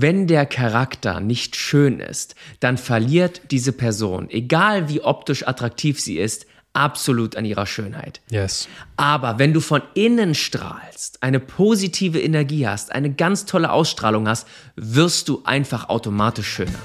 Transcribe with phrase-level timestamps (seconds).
[0.00, 6.18] wenn der Charakter nicht schön ist, dann verliert diese Person, egal wie optisch attraktiv sie
[6.18, 8.20] ist, absolut an ihrer Schönheit.
[8.30, 8.68] Yes.
[8.96, 14.46] Aber wenn du von innen strahlst, eine positive Energie hast, eine ganz tolle Ausstrahlung hast,
[14.76, 16.78] wirst du einfach automatisch schöner.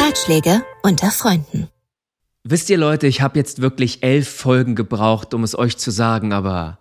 [0.00, 1.68] Ratschläge unter Freunden.
[2.42, 6.32] Wisst ihr Leute, ich habe jetzt wirklich elf Folgen gebraucht, um es euch zu sagen,
[6.32, 6.79] aber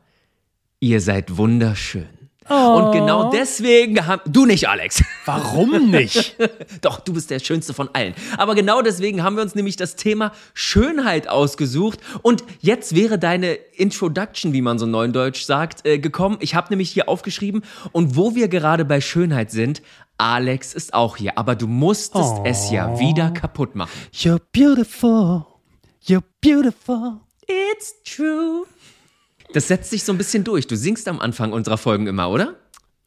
[0.80, 2.08] ihr seid wunderschön.
[2.49, 4.23] Und genau deswegen haben.
[4.26, 5.03] Du nicht, Alex.
[5.26, 6.36] Warum nicht?
[6.81, 8.16] Doch, du bist der Schönste von allen.
[8.38, 12.00] Aber genau deswegen haben wir uns nämlich das Thema Schönheit ausgesucht.
[12.23, 16.38] Und jetzt wäre deine Introduction, wie man so neudeutsch sagt, äh, gekommen.
[16.39, 17.61] Ich habe nämlich hier aufgeschrieben.
[17.91, 19.84] Und wo wir gerade bei Schönheit sind,
[20.17, 21.38] Alex ist auch hier.
[21.38, 22.44] Aber du musstest Oh.
[22.45, 23.91] es ja wieder kaputt machen.
[24.11, 25.45] You're beautiful.
[26.03, 27.20] You're beautiful.
[27.45, 28.66] It's true.
[29.53, 30.67] Das setzt sich so ein bisschen durch.
[30.67, 32.55] Du singst am Anfang unserer Folgen immer, oder?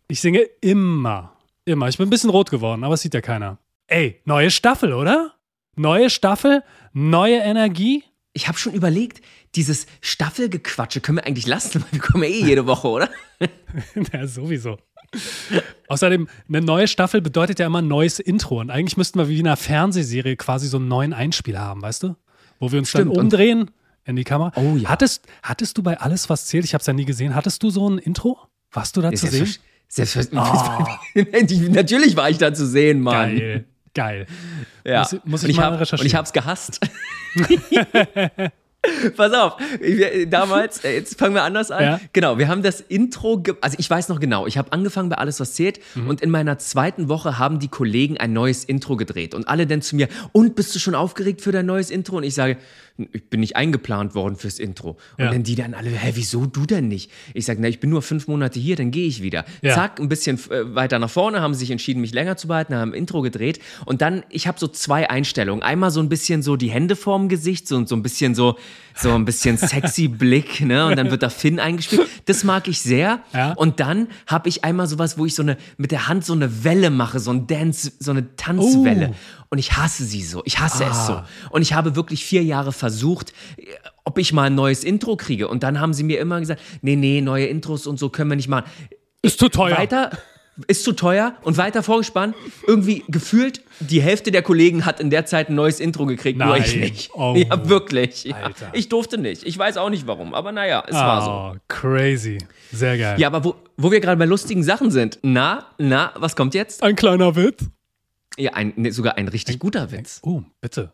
[0.08, 1.36] Ich singe immer.
[1.64, 1.88] Immer.
[1.88, 3.58] Ich bin ein bisschen rot geworden, aber es sieht ja keiner.
[3.86, 5.34] Ey, neue Staffel, oder?
[5.76, 8.02] Neue Staffel, neue Energie.
[8.32, 9.20] Ich habe schon überlegt,
[9.54, 13.08] dieses Staffelgequatsche können wir eigentlich lassen, weil wir kommen ja eh jede Woche, oder?
[14.12, 14.78] ja, sowieso.
[15.88, 18.60] Außerdem, eine neue Staffel bedeutet ja immer ein neues Intro.
[18.60, 22.02] Und eigentlich müssten wir wie in einer Fernsehserie quasi so einen neuen Einspieler haben, weißt
[22.02, 22.16] du?
[22.58, 23.70] Wo wir uns Stimmt, dann und- umdrehen
[24.04, 24.52] in die Kamera.
[24.56, 24.88] Oh ja.
[24.88, 27.70] Hattest, hattest du bei Alles, was zählt, ich habe es ja nie gesehen, hattest du
[27.70, 28.38] so ein Intro?
[28.72, 29.48] Warst du da zu sehen?
[29.88, 31.68] Selbstverständlich.
[31.70, 33.36] Natürlich war ich da zu sehen, Mann.
[33.36, 33.64] Geil,
[33.94, 34.26] geil.
[34.84, 35.00] Ja.
[35.00, 36.00] Muss, muss ich ich mal hab, recherchieren.
[36.00, 36.80] Und ich hab's gehasst.
[39.16, 41.84] Pass auf, ich, damals, äh, jetzt fangen wir anders an.
[41.84, 42.00] Ja.
[42.12, 45.38] Genau, wir haben das Intro, also ich weiß noch genau, ich habe angefangen bei Alles,
[45.38, 46.08] was zählt Mhm.
[46.08, 49.82] und in meiner zweiten Woche haben die Kollegen ein neues Intro gedreht und alle dann
[49.82, 52.16] zu mir, und bist du schon aufgeregt für dein neues Intro?
[52.16, 52.56] Und ich sage,
[53.12, 54.90] ich bin nicht eingeplant worden fürs Intro.
[55.18, 55.30] Und Ja.
[55.32, 57.10] dann die dann alle, hä, wieso du denn nicht?
[57.34, 59.44] Ich sage, na, ich bin nur fünf Monate hier, dann gehe ich wieder.
[59.62, 59.74] Ja.
[59.74, 62.90] Zack, ein bisschen äh, weiter nach vorne, haben sich entschieden, mich länger zu behalten, haben
[62.92, 65.62] ein Intro gedreht und dann, ich habe so zwei Einstellungen.
[65.62, 68.56] Einmal so ein bisschen so die Hände vorm Gesicht, so, so ein bisschen so,
[68.94, 70.86] so ein bisschen sexy Blick, ne?
[70.86, 72.02] Und dann wird da Finn eingespielt.
[72.26, 73.20] Das mag ich sehr.
[73.32, 73.52] Ja.
[73.54, 76.62] Und dann habe ich einmal sowas, wo ich so eine, mit der Hand so eine
[76.64, 79.10] Welle mache, so ein Dance, so eine Tanzwelle.
[79.12, 79.41] Oh.
[79.52, 80.40] Und ich hasse sie so.
[80.46, 81.12] Ich hasse es so.
[81.12, 81.26] Ah.
[81.50, 83.34] Und ich habe wirklich vier Jahre versucht,
[84.02, 85.46] ob ich mal ein neues Intro kriege.
[85.46, 88.36] Und dann haben sie mir immer gesagt, nee, nee, neue Intros und so können wir
[88.36, 88.64] nicht machen.
[89.20, 89.76] Ist zu teuer.
[89.76, 90.12] Weiter
[90.68, 92.34] ist zu teuer und weiter vorgespannt.
[92.66, 96.48] Irgendwie gefühlt, die Hälfte der Kollegen hat in der Zeit ein neues Intro gekriegt, nur
[96.48, 96.62] Nein.
[96.64, 97.10] ich nicht.
[97.12, 97.34] Oh.
[97.36, 98.24] Ja, wirklich.
[98.24, 98.52] Ja.
[98.72, 99.44] Ich durfte nicht.
[99.44, 101.30] Ich weiß auch nicht warum, aber naja, es war so.
[101.30, 102.38] Oh, crazy.
[102.72, 103.20] Sehr geil.
[103.20, 105.18] Ja, aber wo, wo wir gerade bei lustigen Sachen sind.
[105.20, 106.82] Na, na, was kommt jetzt?
[106.82, 107.66] Ein kleiner Witz.
[108.38, 110.20] Ja, ein, nee, sogar ein richtig guter Witz.
[110.22, 110.92] Oh, bitte.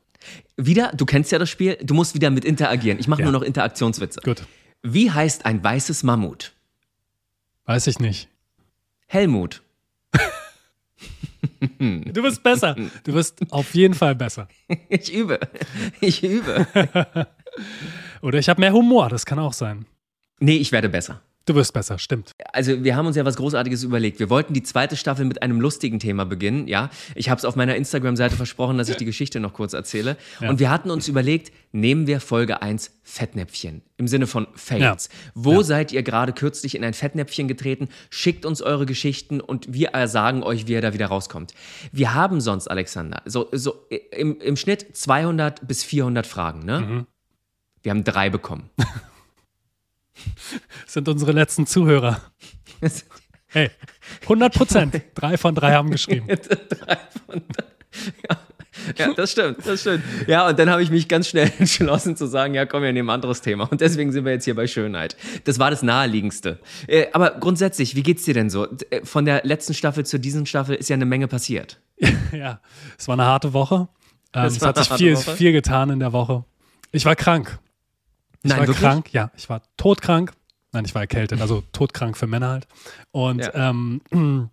[0.56, 2.98] Wieder, du kennst ja das Spiel, du musst wieder mit interagieren.
[2.98, 3.30] Ich mache Ja.
[3.30, 4.20] nur noch Interaktionswitze.
[4.24, 4.42] Gut.
[4.82, 6.52] Wie heißt ein weißes Mammut?
[7.64, 8.28] Weiß ich nicht.
[9.06, 9.62] Helmut.
[11.80, 12.74] Du bist besser.
[13.04, 14.48] Du wirst auf jeden Fall besser.
[14.88, 15.38] Ich übe.
[16.00, 16.66] Ich übe.
[18.22, 19.86] Oder ich habe mehr Humor, das kann auch sein.
[20.40, 21.20] Nee, ich werde besser.
[21.48, 22.32] Du wirst besser, stimmt.
[22.52, 24.18] Also wir haben uns ja was Großartiges überlegt.
[24.18, 26.90] Wir wollten die zweite Staffel mit einem lustigen Thema beginnen, ja.
[27.14, 30.18] Ich habe es auf meiner Instagram-Seite versprochen, dass ich die Geschichte noch kurz erzähle.
[30.40, 30.50] Ja.
[30.50, 35.08] Und wir hatten uns überlegt, nehmen wir Folge 1 Fettnäpfchen im Sinne von Fails.
[35.10, 35.30] Ja.
[35.34, 35.62] Wo Ja.
[35.62, 37.88] seid ihr gerade kürzlich in ein Fettnäpfchen getreten?
[38.10, 41.54] Schickt uns eure Geschichten und wir sagen euch, wie ihr da wieder rauskommt.
[41.92, 46.80] Wir haben sonst, Alexander, so, so im, im Schnitt 200 bis 400 Fragen, ne?
[46.80, 47.06] Mhm.
[47.82, 48.68] Wir haben drei bekommen.
[50.86, 52.20] Sind unsere letzten Zuhörer.
[53.50, 53.70] Hey,
[54.24, 55.02] 100 Prozent.
[55.14, 56.26] Drei von drei haben geschrieben.
[56.68, 57.42] Drei von
[58.28, 58.36] ja.
[59.06, 60.04] ja, das stimmt, das stimmt.
[60.26, 63.08] Ja, und dann habe ich mich ganz schnell entschlossen zu sagen, ja, komm, wir nehmen
[63.08, 63.64] ein anderes Thema.
[63.64, 65.16] Und deswegen sind wir jetzt hier bei Schönheit.
[65.44, 66.58] Das war das Naheliegendste.
[66.86, 68.66] Äh, aber grundsätzlich, wie geht's dir denn so?
[68.90, 71.80] Äh, Von der letzten Staffel zur diesen Staffel ist ja eine Menge passiert.
[72.32, 72.60] Ja,
[72.98, 73.88] es war eine harte Woche.
[74.34, 75.36] Ähm, Es es hat sich viel, Woche.
[75.36, 76.44] viel getan in der Woche.
[76.92, 77.58] Ich war krank.
[78.42, 78.82] Ich Nein, war wirklich?
[78.82, 79.30] krank, ja.
[79.36, 80.32] Ich war todkrank.
[80.72, 82.66] Nein, ich war erkältet, also todkrank für Männer halt.
[83.10, 83.70] Und Ja.
[83.70, 84.00] ähm,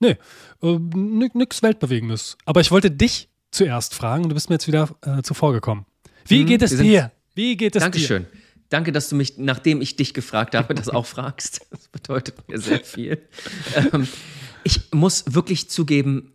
[0.00, 0.16] nee,
[0.62, 2.36] äh, nix Weltbewegendes.
[2.44, 5.86] Aber ich wollte dich zuerst fragen und du bist mir jetzt wieder äh, zuvor gekommen.
[6.26, 7.10] Wie Mhm, geht es dir?
[7.34, 7.84] Wie geht es dir?
[7.90, 8.26] Dankeschön.
[8.70, 11.60] Danke, dass du mich, nachdem ich dich gefragt habe, das auch fragst.
[11.70, 13.20] Das bedeutet mir sehr viel.
[13.92, 14.08] Ähm,
[14.64, 16.34] ich muss wirklich zugeben,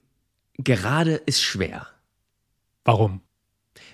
[0.57, 1.87] gerade ist schwer.
[2.85, 3.21] Warum?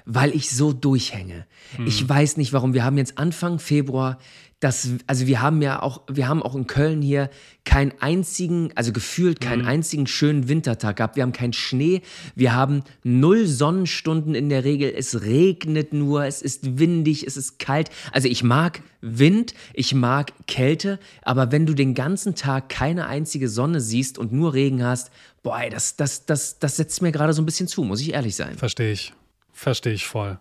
[0.05, 1.45] Weil ich so durchhänge.
[1.85, 2.73] Ich weiß nicht warum.
[2.73, 4.19] Wir haben jetzt Anfang Februar,
[4.61, 7.29] das, also wir haben ja auch, wir haben auch in Köln hier
[7.65, 11.17] keinen einzigen, also gefühlt keinen einzigen schönen Wintertag gehabt.
[11.17, 12.01] Wir haben keinen Schnee,
[12.35, 14.93] wir haben null Sonnenstunden in der Regel.
[14.95, 17.89] Es regnet nur, es ist windig, es ist kalt.
[18.11, 23.49] Also ich mag Wind, ich mag Kälte, aber wenn du den ganzen Tag keine einzige
[23.49, 25.11] Sonne siehst und nur Regen hast,
[25.43, 28.35] boah, das, das, das, das setzt mir gerade so ein bisschen zu, muss ich ehrlich
[28.35, 28.57] sein.
[28.57, 29.13] Verstehe ich.
[29.57, 30.37] Verstehe ich voll.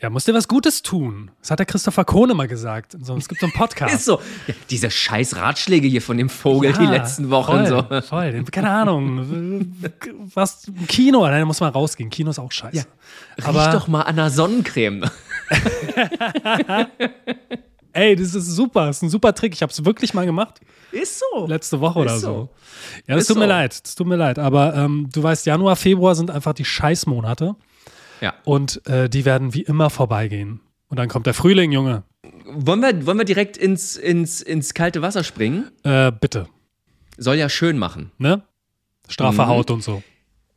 [0.00, 1.30] Ja, musst dir was Gutes tun.
[1.40, 2.96] Das hat der Christopher Kohn immer gesagt.
[3.00, 3.94] So, es gibt so einen Podcast.
[3.94, 4.20] Ist so.
[4.46, 8.00] Ja, diese scheiß Ratschläge hier von dem Vogel die letzten Wochen voll, so.
[8.02, 8.44] Voll.
[8.52, 9.72] Keine Ahnung.
[10.34, 12.10] Was, Kino, nein, da muss man rausgehen.
[12.10, 12.76] Kino ist auch scheiße.
[12.76, 12.84] Ja.
[13.38, 15.04] Riech Aber- doch mal an der Sonnencreme.
[17.92, 18.86] Ey, das ist super.
[18.86, 19.52] Das ist ein super Trick.
[19.54, 20.60] Ich habe es wirklich mal gemacht.
[20.92, 21.46] Ist so.
[21.46, 22.26] Letzte Woche oder Ist so.
[22.26, 22.48] so.
[23.08, 23.48] Ja, das Ist tut mir so.
[23.48, 23.80] leid.
[23.84, 24.38] Das tut mir leid.
[24.38, 27.56] Aber ähm, du weißt, Januar, Februar sind einfach die Scheißmonate.
[28.20, 28.34] Ja.
[28.44, 30.60] Und äh, die werden wie immer vorbeigehen.
[30.88, 32.04] Und dann kommt der Frühling, Junge.
[32.46, 35.70] Wollen wir, wollen wir direkt ins, ins, ins kalte Wasser springen?
[35.82, 36.48] Äh, bitte.
[37.16, 38.10] Soll ja schön machen.
[38.18, 38.42] Ne?
[39.08, 39.48] Straffe Mhm.
[39.48, 40.02] Haut und so.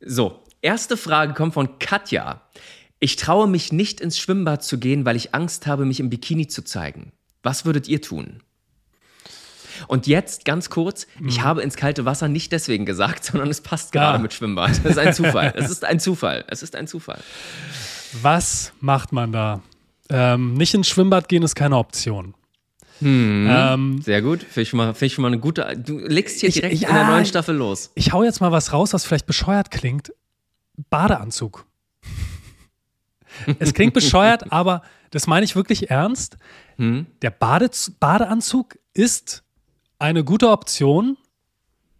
[0.00, 2.42] So, erste Frage kommt von Katja.
[2.98, 6.46] Ich traue mich nicht ins Schwimmbad zu gehen, weil ich Angst habe, mich im Bikini
[6.46, 7.12] zu zeigen.
[7.42, 8.42] Was würdet ihr tun?
[9.88, 13.92] Und jetzt ganz kurz, ich habe ins kalte Wasser nicht deswegen gesagt, sondern es passt
[13.92, 14.22] gerade Ah.
[14.22, 14.70] mit Schwimmbad.
[14.84, 15.52] Das ist ein Zufall.
[15.56, 16.44] Es ist ein Zufall.
[16.48, 17.20] Es ist ein Zufall.
[18.20, 19.60] Was macht man da?
[20.10, 22.34] Ähm, nicht ins Schwimmbad gehen ist keine Option.
[23.00, 24.40] Ähm, Sehr gut.
[24.42, 25.74] Finde ich, schon mal- finde ich schon mal eine gute.
[25.76, 27.90] Du legst hier Ich- direkt ja, in der neuen Staffel los.
[27.94, 30.12] ich hau jetzt mal was raus, was vielleicht bescheuert klingt.
[30.90, 31.66] Badeanzug.
[33.58, 36.36] es klingt bescheuert, aber das meine ich wirklich ernst.
[36.78, 39.42] Der Badez Badeanzug ist
[40.02, 41.16] eine gute Option,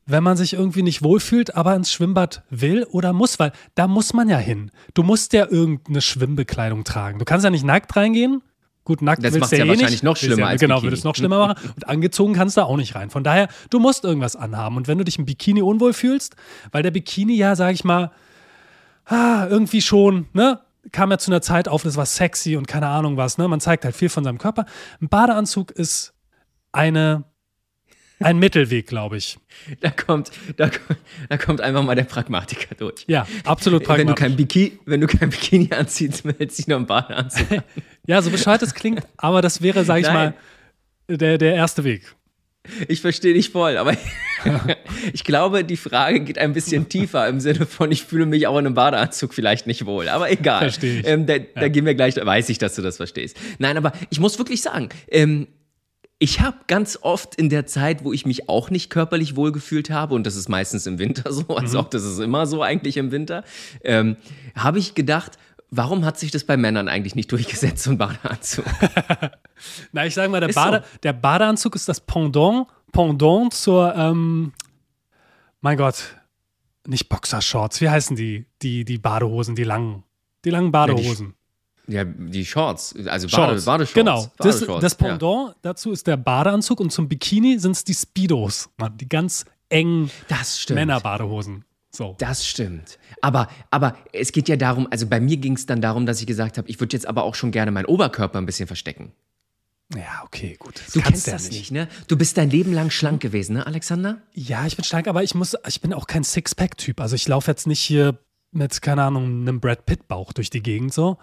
[0.07, 4.13] wenn man sich irgendwie nicht wohlfühlt, aber ins Schwimmbad will oder muss, weil da muss
[4.13, 4.71] man ja hin.
[4.95, 7.19] Du musst ja irgendeine Schwimmbekleidung tragen.
[7.21, 8.43] Du kannst ja nicht nackt reingehen.
[8.85, 10.03] Gut, nackt Das willst du ja eh wahrscheinlich nicht.
[10.03, 10.87] noch schlimmer ja, als Genau, Bikini.
[10.89, 11.71] würde es noch schlimmer machen.
[11.77, 13.11] Und angezogen kannst du auch nicht rein.
[13.11, 14.77] Von daher, du musst irgendwas anhaben.
[14.77, 16.35] Und wenn du dich im Bikini unwohl fühlst,
[16.73, 18.11] weil der Bikini ja, sag ich mal,
[19.07, 20.61] ah, irgendwie schon, ne?
[20.91, 23.47] Kam ja zu einer Zeit auf, das war sexy und keine Ahnung was, ne?
[23.47, 24.67] Man zeigt halt viel von seinem Körper.
[25.01, 26.13] Ein Badeanzug ist
[26.73, 27.23] eine,
[28.25, 29.39] ein Mittelweg, glaube ich.
[29.81, 30.71] Da kommt, da,
[31.29, 33.05] da kommt einfach mal der Pragmatiker durch.
[33.07, 34.23] Ja, absolut Wenn du, pragmatisch.
[34.23, 37.63] kein Bikini, wenn du kein Bikini anziehst, du dich noch einen Badeanzug an.
[38.07, 40.35] Ja, so bescheuert es klingt, aber das wäre, sag ich Nein.
[41.09, 42.15] mal, der, der erste Weg.
[42.87, 43.95] Ich verstehe dich voll, aber
[45.13, 48.57] ich glaube, die Frage geht ein bisschen tiefer im Sinne von, ich fühle mich auch
[48.57, 50.09] in einem Badeanzug vielleicht nicht wohl.
[50.09, 50.61] Aber egal.
[50.61, 51.07] Verstehe ich.
[51.07, 53.37] Ähm, da, da gehen wir gleich, weiß ich, dass du das verstehst.
[53.59, 55.49] Nein, aber ich muss wirklich sagen, ähm,
[56.23, 60.15] ich habe ganz oft in der Zeit, wo ich mich auch nicht körperlich wohlgefühlt habe,
[60.15, 63.11] und das ist meistens im Winter so, also auch das ist immer so eigentlich im
[63.11, 63.43] Winter,
[63.83, 64.17] ähm,
[64.55, 65.37] habe ich gedacht,
[65.71, 68.65] warum hat sich das bei Männern eigentlich nicht durchgesetzt, so ein Badeanzug?
[69.93, 70.99] Na, ich sage mal, der, Bade, so.
[71.03, 74.53] der Badeanzug ist das Pendant, Pendant zur, ähm,
[75.61, 76.17] mein Gott,
[76.87, 78.47] nicht Boxershorts, wie heißen die?
[78.63, 80.05] Die, die Badehosen, die langen.
[80.45, 81.35] Die langen Badehosen.
[81.89, 83.65] Ja, die Shorts, also Bade, Shorts.
[83.65, 83.95] Badeshorts.
[83.95, 84.31] Genau.
[84.39, 84.99] Das, Badeshorts, das ja.
[85.09, 89.45] Pendant dazu ist der Badeanzug und zum Bikini sind es die Speedos, Mann, die ganz
[89.69, 90.77] engen Das stimmt.
[90.77, 91.65] Männerbadehosen.
[91.91, 92.15] So.
[92.19, 92.99] Das stimmt.
[93.21, 96.27] Aber, aber es geht ja darum, also bei mir ging es dann darum, dass ich
[96.27, 99.13] gesagt habe, ich würde jetzt aber auch schon gerne meinen Oberkörper ein bisschen verstecken.
[99.95, 100.81] Ja, okay, gut.
[100.83, 101.71] Das Du kennst ja das nicht.
[101.71, 101.87] ne?
[102.09, 104.23] Du bist dein Leben lang schlank gewesen, ne, Alexander?
[104.33, 106.99] Ja, ich bin stark, aber ich muss, ich bin auch kein Sixpack-Typ.
[106.99, 108.19] Also ich laufe jetzt nicht hier
[108.53, 111.19] mit, keine Ahnung, einem Brad Pitt-Bauch durch die Gegend so.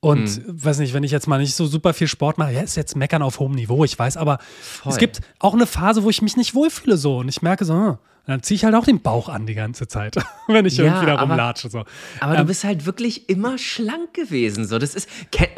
[0.00, 0.42] Und Hm.
[0.64, 2.96] weiß nicht, wenn ich jetzt mal nicht so super viel Sport mache, ja, ist jetzt
[2.96, 4.92] meckern auf hohem Niveau, ich weiß, aber Voll.
[4.92, 7.74] es gibt auch eine Phase, wo ich mich nicht wohlfühle so und ich merke so,
[7.74, 10.14] hm, dann ziehe ich halt auch den Bauch an die ganze Zeit,
[10.46, 11.68] wenn ich Ja, irgendwie da rumlatsche.
[11.68, 11.84] So.
[12.20, 14.66] Aber Ähm, du bist halt wirklich immer schlank gewesen.
[14.66, 15.08] So, das ist.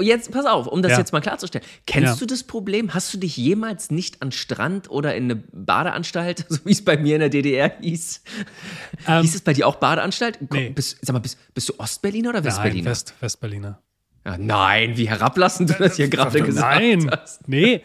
[0.00, 0.98] Jetzt, pass auf, um das Ja.
[0.98, 1.66] jetzt mal klarzustellen.
[1.86, 2.18] Kennst Ja.
[2.18, 2.94] du das Problem?
[2.94, 6.96] Hast du dich jemals nicht an Strand oder in eine Badeanstalt, so wie es bei
[6.96, 8.22] mir in der DDR hieß?
[9.06, 10.38] Ähm, hieß es bei dir auch Badeanstalt?
[10.50, 10.70] Nee.
[10.70, 12.90] Bist, sag mal, bist, bist du Ostberliner oder Nein, Westberliner?
[12.90, 13.80] West, Westberliner.
[14.24, 17.48] Ja, nein, wie herablassend du das hier gerade gesagt Nein, hast.
[17.48, 17.82] nee.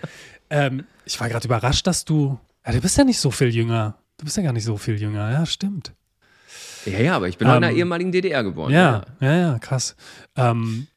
[0.49, 3.95] Ähm, ich war gerade überrascht, dass du, ja, du bist ja nicht so viel jünger.
[4.17, 5.93] Du bist ja gar nicht so viel jünger, ja, stimmt.
[6.85, 8.71] Ja, ja, aber ich bin auch in der Ähm, ehemaligen DDR geboren.
[8.71, 9.95] Ja, ja, ja, krass.
[10.35, 10.87] Ähm,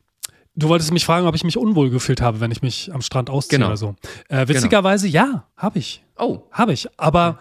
[0.54, 3.28] du wolltest mich fragen, ob ich mich unwohl gefühlt habe, wenn ich mich am Strand
[3.30, 3.68] ausziehe Genau.
[3.68, 3.96] oder so.
[4.28, 6.02] Äh, witzigerweise, ja, habe ich.
[6.16, 6.86] Oh, Habe ich.
[6.98, 7.38] Aber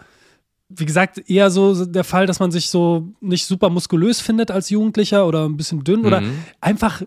[0.70, 4.70] wie gesagt, eher so der Fall, dass man sich so nicht super muskulös findet als
[4.70, 6.44] Jugendlicher oder ein bisschen dünn oder Mhm.
[6.60, 7.02] einfach,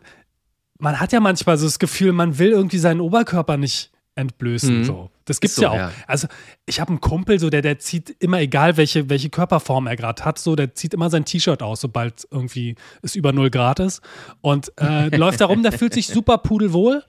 [0.79, 4.79] man hat ja manchmal so das Gefühl, man will irgendwie seinen Oberkörper nicht entblößen.
[4.79, 4.83] Mhm.
[4.83, 5.09] So.
[5.25, 5.75] Das gibt's so, ja auch.
[5.75, 5.91] ja.
[6.05, 6.27] Also
[6.65, 10.23] ich habe einen Kumpel, so der, der zieht immer, egal welche, welche Körperform er gerade
[10.25, 14.01] hat, so, der zieht immer sein T-Shirt aus, sobald irgendwie es über 0 Grad ist.
[14.41, 17.03] Und äh, läuft da rum, der fühlt sich super pudelwohl.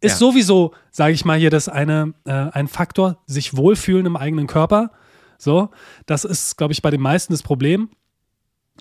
[0.00, 0.18] Ist Ja.
[0.18, 4.90] sowieso, sage ich mal, hier das eine, äh, ein Faktor, sich wohlfühlen im eigenen Körper.
[5.38, 5.70] So,
[6.06, 7.90] das ist, glaube ich, bei den meisten das Problem.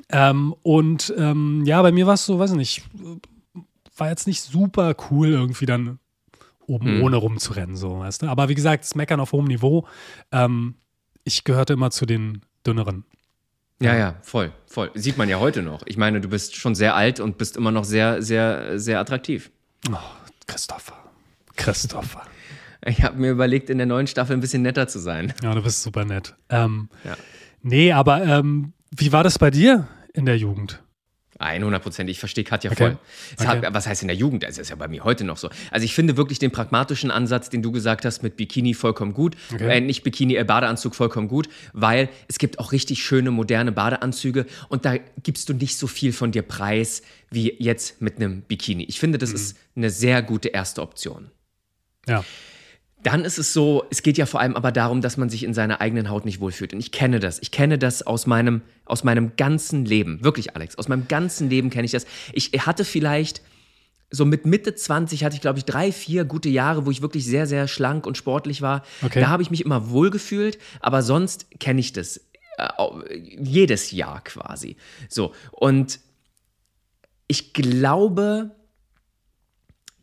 [0.10, 2.84] Ähm, und ähm, ja, bei mir war es so, weiß ich nicht,
[4.00, 6.00] war jetzt nicht super cool, irgendwie dann
[6.68, 7.04] oben Hm.
[7.04, 8.28] ohne rumzurennen, so, weißt du.
[8.28, 9.88] Aber wie gesagt, das Meckern auf hohem Niveau.
[10.32, 10.76] Ähm,
[11.24, 13.06] ich gehörte immer zu den dünneren.
[13.82, 14.92] Ja, ja, voll, voll.
[14.94, 15.82] Sieht man ja heute noch.
[15.86, 19.52] Ich meine, du bist schon sehr alt und bist immer noch sehr, sehr, sehr attraktiv.
[19.90, 19.96] Oh,
[20.48, 20.96] Christopher.
[21.56, 22.22] Christopher.
[22.86, 25.34] Ich habe mir überlegt, in der neuen Staffel ein bisschen netter zu sein.
[25.44, 26.34] ja, du bist super nett.
[26.48, 27.18] Ähm, Ja.
[27.62, 30.82] Nee, aber ähm, wie war das bei dir in der Jugend?
[31.40, 32.10] 100 Prozent.
[32.10, 32.84] Ich verstehe Katja Okay.
[32.84, 32.98] voll.
[33.40, 33.48] Okay.
[33.66, 34.44] hat, was heißt in der Jugend?
[34.44, 35.50] Es ist ja bei mir heute noch so.
[35.72, 39.36] Also ich finde wirklich den pragmatischen Ansatz, den du gesagt hast mit Bikini vollkommen gut.
[39.54, 39.78] Okay.
[39.78, 44.46] Äh, nicht Bikini, äh, Badeanzug vollkommen gut, weil es gibt auch richtig schöne moderne Badeanzüge
[44.68, 48.84] und da gibst du nicht so viel von dir preis wie jetzt mit einem Bikini.
[48.84, 49.22] Ich finde, Mhm.
[49.22, 51.32] das ist eine sehr gute erste Option.
[52.08, 52.24] Ja.
[53.04, 55.54] Dann ist es so, es geht ja vor allem aber darum, dass man sich in
[55.54, 56.74] seiner eigenen Haut nicht wohlfühlt.
[56.74, 57.40] Und ich kenne das.
[57.40, 60.24] Ich kenne das aus meinem, aus meinem ganzen Leben.
[60.24, 62.06] Wirklich, Alex, aus meinem ganzen Leben kenne ich das.
[62.34, 63.42] Ich hatte vielleicht,
[64.12, 67.26] so mit Mitte 20 hatte ich, glaube ich, drei, vier gute Jahre, wo ich wirklich
[67.26, 68.84] sehr, sehr schlank und sportlich war.
[69.02, 69.22] Okay.
[69.22, 72.18] Da habe ich mich immer wohlgefühlt, aber sonst kenne ich das.
[72.58, 74.76] Äh, jedes Jahr quasi.
[75.08, 75.34] So.
[75.52, 76.00] Und
[77.28, 78.52] ich glaube,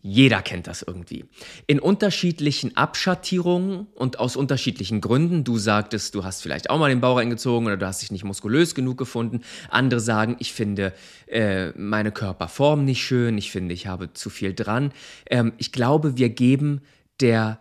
[0.08, 1.24] jeder kennt das irgendwie.
[1.66, 5.42] In unterschiedlichen Abschattierungen und aus unterschiedlichen Gründen.
[5.42, 8.22] Du sagtest, du hast vielleicht auch mal den Bauch eingezogen oder du hast dich nicht
[8.22, 9.40] muskulös genug gefunden.
[9.68, 10.92] Andere sagen, ich finde
[11.26, 14.92] äh, meine Körperform nicht schön, ich finde, ich habe zu viel dran.
[15.28, 16.82] Ähm, ich glaube, wir geben
[17.18, 17.58] der,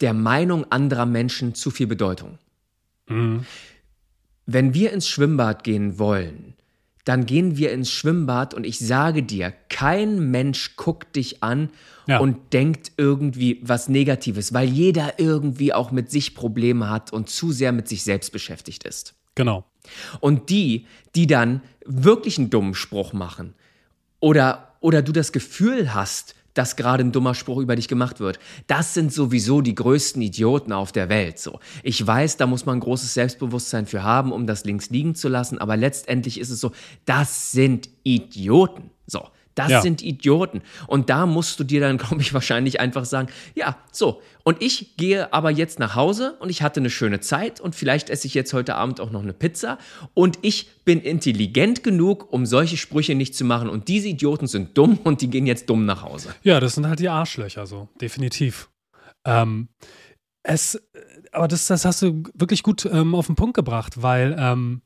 [0.00, 2.38] der Meinung anderer Menschen zu viel Bedeutung.
[4.46, 6.54] Wenn wir ins Schwimmbad gehen wollen,
[7.06, 11.70] dann gehen wir ins Schwimmbad und ich sage dir, kein Mensch guckt dich an
[12.08, 12.18] Ja.
[12.18, 17.52] und denkt irgendwie was Negatives, weil jeder irgendwie auch mit sich Probleme hat und zu
[17.52, 19.14] sehr mit sich selbst beschäftigt ist.
[19.36, 19.64] Genau.
[20.20, 23.54] Und die, die dann wirklich einen dummen Spruch machen
[24.20, 28.38] oder, oder du das Gefühl hast, dass gerade ein dummer Spruch über dich gemacht wird,
[28.66, 31.38] das sind sowieso die größten Idioten auf der Welt.
[31.38, 35.28] So, ich weiß, da muss man großes Selbstbewusstsein für haben, um das links liegen zu
[35.28, 36.72] lassen, aber letztendlich ist es so,
[37.04, 38.90] das sind Idioten.
[39.06, 39.80] So, das Ja.
[39.80, 40.62] sind Idioten.
[40.86, 44.22] Und da musst du dir dann, glaube ich, wahrscheinlich einfach sagen, ja, so.
[44.44, 48.10] Und ich gehe aber jetzt nach Hause und ich hatte eine schöne Zeit und vielleicht
[48.10, 49.78] esse ich jetzt heute Abend auch noch eine Pizza
[50.14, 54.78] und ich bin intelligent genug, um solche Sprüche nicht zu machen und diese Idioten sind
[54.78, 56.32] dumm und die gehen jetzt dumm nach Hause.
[56.44, 58.68] Ja, das sind halt die Arschlöcher, so, definitiv.
[59.26, 59.68] Ähm,
[60.44, 60.80] es,
[61.32, 64.80] aber das, das hast du wirklich gut ähm, auf den Punkt gebracht, weil ähm,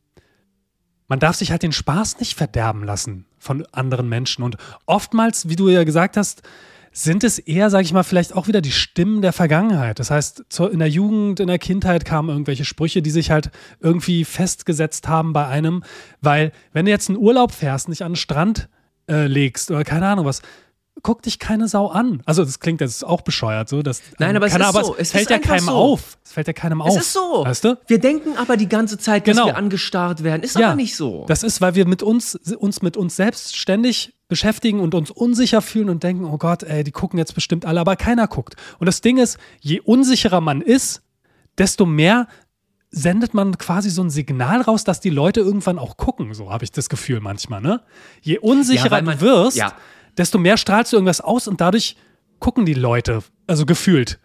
[1.11, 4.45] man darf sich halt den Spaß nicht verderben lassen von anderen Menschen.
[4.45, 6.43] Und oftmals, wie du ja gesagt hast,
[6.93, 9.99] sind es eher, sag ich mal, vielleicht auch wieder die Stimmen der Vergangenheit.
[9.99, 13.51] Das heißt, in der Jugend, in der Kindheit kamen irgendwelche Sprüche, die sich halt
[13.81, 15.83] irgendwie festgesetzt haben bei einem.
[16.21, 18.69] Weil, wenn du jetzt in Urlaub fährst, nicht an den Strand
[19.09, 20.43] äh, legst oder keine Ahnung was,
[21.03, 22.23] guckt dich keine Sau an.
[22.27, 23.83] Also, das klingt jetzt auch bescheuert, so.
[23.83, 24.95] Das, Nein, aber es keine, ist aber so.
[24.95, 25.71] Es Es fällt ja keinem so.
[25.73, 26.19] auf.
[26.25, 26.95] Es fällt ja keinem auf.
[26.97, 27.45] Es ist so.
[27.45, 27.79] Weißt du?
[27.87, 29.47] Wir denken aber die ganze Zeit, dass Genau.
[29.47, 30.43] wir angestarrt werden.
[30.43, 31.25] Ist aber nicht so.
[31.29, 35.61] Das ist, weil wir mit uns, uns mit uns selbst ständig beschäftigen und uns unsicher
[35.61, 38.55] fühlen und denken, oh Gott, ey, die gucken jetzt bestimmt alle, aber keiner guckt.
[38.79, 41.03] Und das Ding ist, je unsicherer man ist,
[41.59, 42.29] desto mehr
[42.93, 46.35] sendet man quasi so ein Signal raus, dass die Leute irgendwann auch gucken.
[46.35, 47.83] So habe ich das Gefühl manchmal, ne?
[48.21, 49.73] Je unsicherer weil man- du wirst, ja.
[50.17, 51.97] Desto mehr strahlst du irgendwas aus und dadurch
[52.39, 54.19] gucken die Leute, also gefühlt.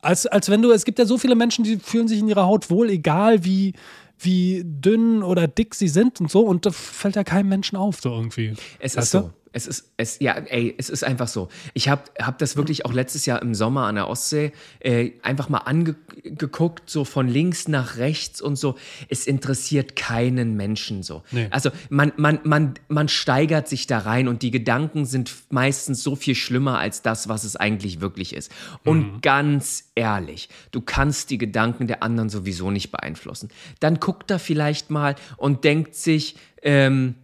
[0.00, 2.46] Als, als wenn du, es gibt ja so viele Menschen, die fühlen sich in ihrer
[2.46, 3.74] Haut wohl, egal wie,
[4.18, 8.00] wie dünn oder dick sie sind und so, und da fällt ja keinem Menschen auf,
[8.00, 8.54] so irgendwie.
[8.78, 9.30] Es Weißt ist du?
[9.58, 11.48] Es ist, es, ja, ey, es ist einfach so.
[11.74, 15.48] Ich habe hab das wirklich auch letztes Jahr im Sommer an der Ostsee äh, einfach
[15.48, 18.76] mal angeguckt, so von links nach rechts und so.
[19.08, 21.24] Es interessiert keinen Menschen so.
[21.32, 21.48] Nee.
[21.50, 26.14] Also man, man, man, man steigert sich da rein und die Gedanken sind meistens so
[26.14, 28.52] viel schlimmer als das, was es eigentlich wirklich ist.
[28.84, 33.48] Und ganz ehrlich, du kannst die Gedanken der anderen sowieso nicht beeinflussen.
[33.80, 37.16] Dann guckt er vielleicht mal und denkt sich, ähm,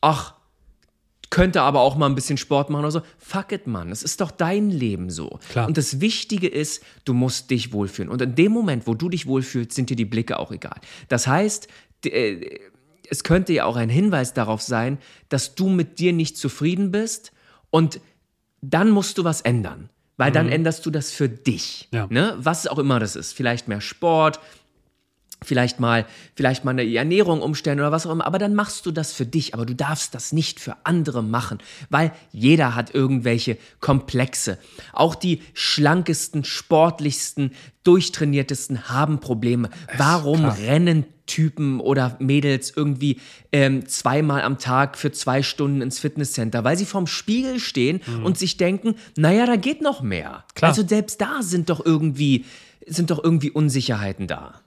[0.00, 0.34] ach,
[1.32, 3.00] könnte aber auch mal ein bisschen Sport machen oder so.
[3.16, 3.90] Fuck it, Mann.
[3.90, 5.40] Es ist doch dein Leben so.
[5.48, 5.66] Klar.
[5.66, 8.10] Und das Wichtige ist, du musst dich wohlfühlen.
[8.10, 10.78] Und in dem Moment, wo du dich wohlfühlst, sind dir die Blicke auch egal.
[11.08, 11.68] Das heißt,
[12.04, 12.58] äh,
[13.08, 14.98] es könnte ja auch ein Hinweis darauf sein,
[15.30, 17.32] dass du mit dir nicht zufrieden bist
[17.70, 18.00] und
[18.60, 19.88] dann musst du was ändern.
[20.18, 21.88] Weil dann änderst du das für dich.
[21.92, 22.06] Ja.
[22.10, 22.36] Ne?
[22.36, 23.32] Was auch immer das ist.
[23.32, 24.38] Vielleicht mehr Sport,
[25.42, 28.90] vielleicht mal, vielleicht mal eine Ernährung umstellen oder was auch immer, aber dann machst du
[28.92, 31.58] das für dich, aber du darfst das nicht für andere machen,
[31.90, 34.58] weil jeder hat irgendwelche Komplexe.
[34.92, 37.52] Auch die schlankesten, sportlichsten,
[37.84, 39.70] durchtrainiertesten haben Probleme.
[39.96, 40.58] Warum klar.
[40.58, 43.20] rennen Typen oder Mädels irgendwie
[43.52, 48.38] ähm, zweimal am Tag für zwei Stunden ins Fitnesscenter, weil sie vorm Spiegel stehen und
[48.38, 50.44] sich denken, naja, da geht noch mehr.
[50.54, 50.70] Klar.
[50.70, 52.44] Also selbst da sind doch irgendwie,
[52.86, 54.61] sind doch irgendwie Unsicherheiten da.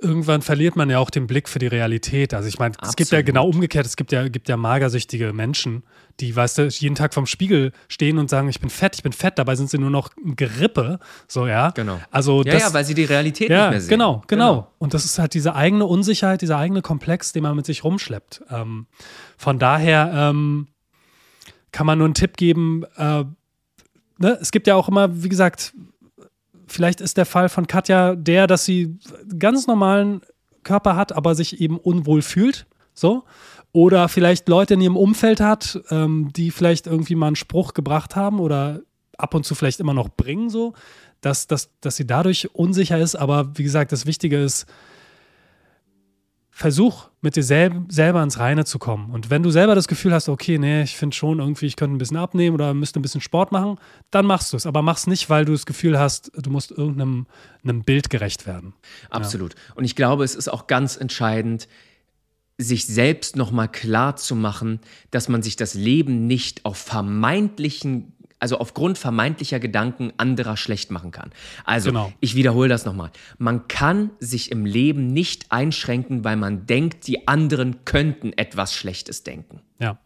[0.00, 2.34] Irgendwann verliert man ja auch den Blick für die Realität.
[2.34, 5.82] Also ich meine, es gibt ja genau umgekehrt, es gibt ja, gibt ja magersüchtige Menschen,
[6.20, 9.12] die, weißt du, jeden Tag vorm Spiegel stehen und sagen, ich bin fett, ich bin
[9.12, 10.98] fett, dabei sind sie nur noch ein Gerippe.
[11.26, 11.70] So, ja.
[11.70, 12.00] Genau.
[12.10, 13.90] Also Ja, das, ja, weil sie die Realität ja, nicht mehr sehen.
[13.90, 17.66] genau, genau, Und das ist halt diese eigene Unsicherheit, dieser eigene Komplex, den man mit
[17.66, 18.42] sich rumschleppt.
[18.50, 18.86] Ähm,
[19.36, 20.68] von daher ähm,
[21.72, 22.84] kann man nur einen Tipp geben.
[22.96, 23.24] Äh,
[24.18, 24.38] ne?
[24.40, 25.72] Es gibt ja auch immer, wie gesagt,
[26.68, 28.98] vielleicht ist der Fall von Katja der, dass sie
[29.38, 30.20] ganz normalen
[30.62, 32.66] Körper hat, aber sich eben unwohl fühlt.
[32.94, 33.24] So.
[33.72, 38.16] Oder vielleicht Leute in ihrem Umfeld hat, ähm, die vielleicht irgendwie mal einen Spruch gebracht
[38.16, 38.80] haben oder
[39.16, 40.74] ab und zu vielleicht immer noch bringen, so,
[41.20, 43.16] dass, dass, dass sie dadurch unsicher ist.
[43.16, 44.66] Aber wie gesagt, das Wichtige ist,
[46.58, 49.12] versuch mit dir selb, selber ins Reine zu kommen.
[49.12, 51.94] Und wenn du selber das Gefühl hast, okay, nee, ich finde schon irgendwie, ich könnte
[51.94, 53.78] ein bisschen abnehmen oder müsste ein bisschen Sport machen,
[54.10, 54.66] dann machst du es.
[54.66, 57.26] Aber mach's nicht, weil du das Gefühl hast, du musst irgendeinem
[57.62, 58.74] einem Bild gerecht werden.
[59.08, 59.54] Absolut.
[59.76, 61.68] Und ich glaube, es ist auch ganz entscheidend,
[62.56, 64.80] sich selbst nochmal klar zu machen,
[65.12, 71.10] dass man sich das Leben nicht auf vermeintlichen, also aufgrund vermeintlicher Gedanken anderer schlecht machen
[71.10, 71.30] kann.
[71.64, 72.12] Also, Genau.
[72.20, 73.10] ich wiederhole das nochmal.
[73.38, 79.24] Man kann sich im Leben nicht einschränken, weil man denkt, die anderen könnten etwas Schlechtes
[79.24, 79.60] denken.
[79.78, 79.98] Ja.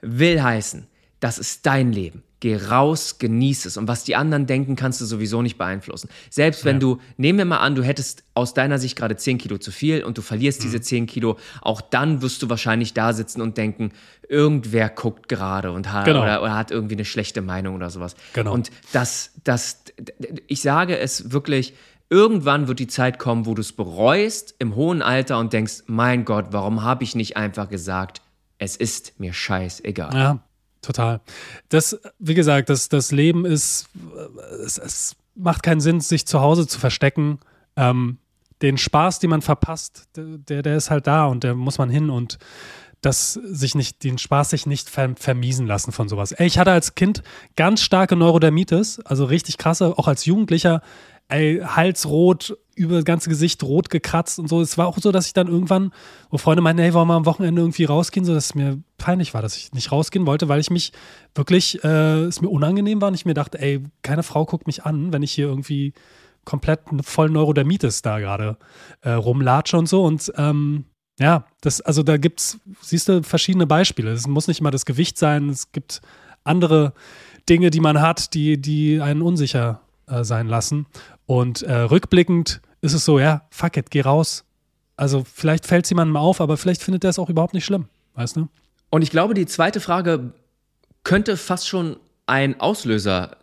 [0.00, 0.86] Will heißen,
[1.20, 2.22] das ist dein Leben.
[2.40, 3.76] Geh raus, genieß es.
[3.78, 6.10] Und was die anderen denken, kannst du sowieso nicht beeinflussen.
[6.28, 9.56] Selbst wenn du, nehmen wir mal an, du hättest aus deiner Sicht gerade 10 Kilo
[9.56, 10.64] zu viel und du verlierst Mhm.
[10.64, 13.90] diese 10 Kilo, auch dann wirst du wahrscheinlich da sitzen und denken,
[14.28, 16.22] irgendwer guckt gerade und hat, Genau.
[16.22, 18.14] oder, oder hat irgendwie eine schlechte Meinung oder sowas.
[18.34, 18.52] Genau.
[18.52, 19.84] Und das, das,
[20.46, 21.72] ich sage es wirklich,
[22.10, 26.24] irgendwann wird die Zeit kommen, wo du es bereust im hohen Alter und denkst, mein
[26.26, 28.20] Gott, warum habe ich nicht einfach gesagt,
[28.58, 30.14] es ist mir scheißegal.
[30.14, 30.38] Ja,
[30.86, 31.20] total.
[31.68, 33.88] Das, wie gesagt, das, das Leben ist,
[34.64, 37.38] es, es macht keinen Sinn, sich zu Hause zu verstecken.
[37.76, 38.18] Ähm,
[38.62, 42.08] den Spaß, den man verpasst, der, der ist halt da und der muss man hin
[42.08, 42.38] und
[43.02, 46.32] das sich nicht, den Spaß sich nicht ver, vermiesen lassen von sowas.
[46.32, 47.22] Ey, ich hatte als Kind
[47.54, 50.80] ganz starke Neurodermitis, also richtig krasse, auch als Jugendlicher,
[51.30, 54.60] Hals rot, über das ganze Gesicht rot gekratzt und so.
[54.60, 55.92] Es war auch so, dass ich dann irgendwann,
[56.30, 59.34] wo Freunde meinten, hey, wollen wir am Wochenende irgendwie rausgehen, so dass es mir peinlich
[59.34, 60.92] war, dass ich nicht rausgehen wollte, weil ich mich
[61.34, 64.84] wirklich, äh, es mir unangenehm war und ich mir dachte, ey, keine Frau guckt mich
[64.84, 65.94] an, wenn ich hier irgendwie
[66.44, 68.56] komplett voll Neurodermitis da gerade
[69.00, 70.04] äh, rumlatsche und so.
[70.04, 70.84] Und ähm,
[71.18, 74.12] ja, das, also da gibt's, siehst du, verschiedene Beispiele.
[74.12, 76.02] Es muss nicht immer das Gewicht sein, es gibt
[76.44, 76.92] andere
[77.48, 80.86] Dinge, die man hat, die, die einen unsicher äh, sein lassen.
[81.26, 84.44] Und äh, rückblickend ist es so, ja, fuck it, geh raus.
[84.96, 87.86] Also vielleicht fällt es jemandem auf, aber vielleicht findet er es auch überhaupt nicht schlimm,
[88.14, 88.48] weißt du?
[88.90, 90.32] Und ich glaube, die zweite Frage
[91.04, 93.36] könnte fast schon ein Auslöser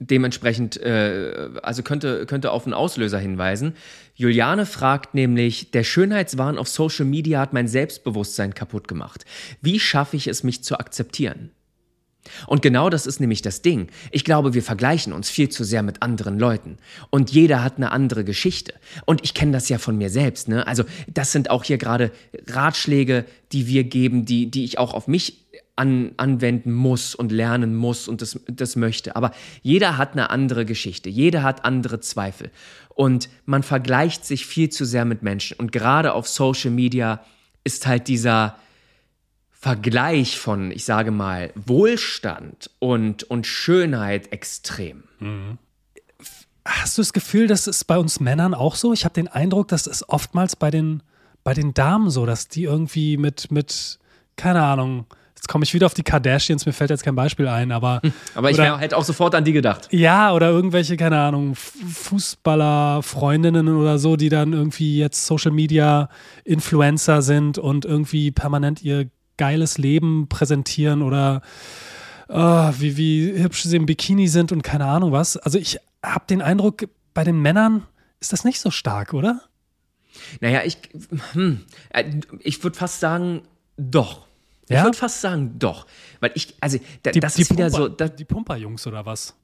[0.00, 3.74] dementsprechend, äh, also könnte, könnte auf einen Auslöser hinweisen.
[4.14, 9.24] Juliane fragt nämlich, der Schönheitswahn auf Social Media hat mein Selbstbewusstsein kaputt gemacht.
[9.60, 11.50] Wie schaffe ich es, mich zu akzeptieren?
[12.46, 13.88] Und genau das ist nämlich das Ding.
[14.10, 16.78] Ich glaube, wir vergleichen uns viel zu sehr mit anderen Leuten.
[17.10, 18.74] Und jeder hat eine andere Geschichte.
[19.06, 20.48] Und ich kenne das ja von mir selbst.
[20.48, 20.66] Ne?
[20.66, 22.12] Also das sind auch hier gerade
[22.46, 25.42] Ratschläge, die wir geben, die, die ich auch auf mich
[25.74, 29.16] an, anwenden muss und lernen muss und das, das möchte.
[29.16, 29.32] Aber
[29.62, 31.08] jeder hat eine andere Geschichte.
[31.08, 32.50] Jeder hat andere Zweifel.
[32.88, 35.58] Und man vergleicht sich viel zu sehr mit Menschen.
[35.58, 37.24] Und gerade auf Social Media
[37.64, 38.56] ist halt dieser
[39.62, 45.04] Vergleich von, ich sage mal, Wohlstand und, und Schönheit extrem.
[46.64, 48.92] Hast du das Gefühl, das ist bei uns Männern auch so?
[48.92, 51.04] Ich habe den Eindruck, das ist oftmals bei den,
[51.44, 54.00] bei den Damen so, dass die irgendwie mit, mit,
[54.34, 57.70] keine Ahnung, jetzt komme ich wieder auf die Kardashians, mir fällt jetzt kein Beispiel ein,
[57.70, 58.02] aber.
[58.34, 59.86] Aber ich oder- hätte auch sofort an die gedacht.
[59.92, 65.52] Ja, oder irgendwelche, keine Ahnung, F- Fußballer, Freundinnen oder so, die dann irgendwie jetzt Social
[65.52, 66.08] Media
[66.44, 71.42] Influencer sind und irgendwie permanent ihr geiles Leben präsentieren oder
[72.28, 75.36] ah, wie, wie hübsch sie im Bikini sind und keine Ahnung was.
[75.36, 77.86] Also ich habe den Eindruck, bei den Männern
[78.20, 79.42] ist das nicht so stark, oder?
[80.40, 80.78] Naja, ich,
[81.32, 82.04] hm, äh,
[82.40, 83.42] ich würde fast sagen,
[83.76, 84.26] doch.
[84.68, 84.84] Ich Ja?
[84.84, 85.86] würde fast sagen, doch.
[86.20, 87.88] Weil ich, also, da, Die, das die ist wieder Pumper, so.
[87.88, 89.34] Da, die Pumperjungs oder was?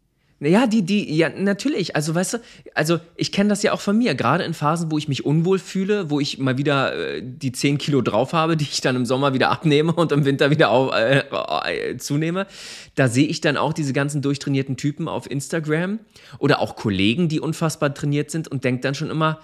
[0.41, 1.97] Ja, die, die, ja, natürlich.
[1.97, 2.39] Also, weißt du,
[2.75, 4.15] also ich kenne das ja auch von mir.
[4.15, 7.79] Gerade in Phasen, wo ich mich unwohl fühle, wo ich mal wieder äh, die 10
[7.79, 10.95] Kilo drauf habe, die ich dann im Sommer wieder abnehme und im Winter wieder auf,
[10.95, 11.25] äh,
[11.65, 12.47] äh, zunehme,
[12.95, 15.99] da sehe ich dann auch diese ganzen durchtrainierten Typen auf Instagram
[16.39, 19.41] oder auch Kollegen, die unfassbar trainiert sind und denke dann schon immer,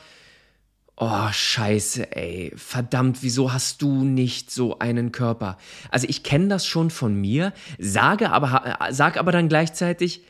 [0.96, 2.52] Oh, scheiße, ey.
[2.54, 5.59] Verdammt, wieso hast du nicht so einen Körper?
[5.90, 10.22] Also ich kenne das schon von mir, sage aber, sag aber dann gleichzeitig,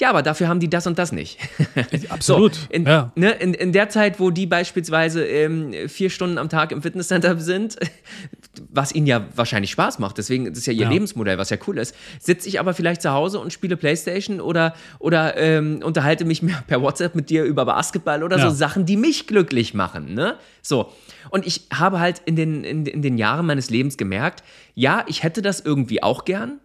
[0.00, 1.38] ja, aber dafür haben die das und das nicht.
[2.08, 3.12] Absolut, So, in, ja.
[3.16, 7.38] ne, in, in der Zeit, wo die beispielsweise ähm, vier Stunden am Tag im Fitnesscenter
[7.38, 7.76] sind,
[8.70, 10.90] was ihnen ja wahrscheinlich Spaß macht, deswegen das ist ja ihr Ja.
[10.90, 14.74] Lebensmodell, was ja cool ist, sitze ich aber vielleicht zu Hause und spiele Playstation oder,
[14.98, 18.50] oder ähm, unterhalte mich mehr per WhatsApp mit dir über Basketball oder Ja.
[18.50, 20.14] so Sachen, die mich glücklich machen.
[20.14, 20.36] Ne?
[20.62, 20.90] So.
[21.30, 24.42] Und ich habe halt in den, in, in den Jahren meines Lebens gemerkt,
[24.74, 26.58] ja, ich hätte das irgendwie auch gern,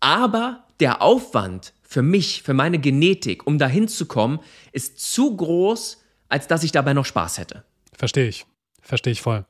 [0.00, 4.38] aber der Aufwand für mich, für meine Genetik, um dahin zu kommen,
[4.70, 7.64] ist zu groß, als dass ich dabei noch Spaß hätte.
[7.98, 8.46] Verstehe ich.
[8.80, 9.44] Verstehe ich voll.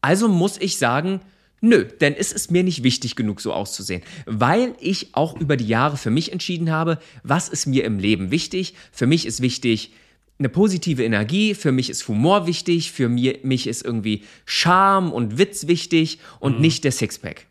[0.00, 1.20] Also muss ich sagen,
[1.60, 4.02] nö, denn es ist mir nicht wichtig genug, so auszusehen.
[4.26, 8.32] Weil ich auch über die Jahre für mich entschieden habe, was ist mir im Leben
[8.32, 8.74] wichtig.
[8.90, 9.92] Für mich ist wichtig
[10.40, 15.38] eine positive Energie, für mich ist Humor wichtig, für mir, mich ist irgendwie Charme und
[15.38, 17.46] Witz wichtig und nicht der Sixpack.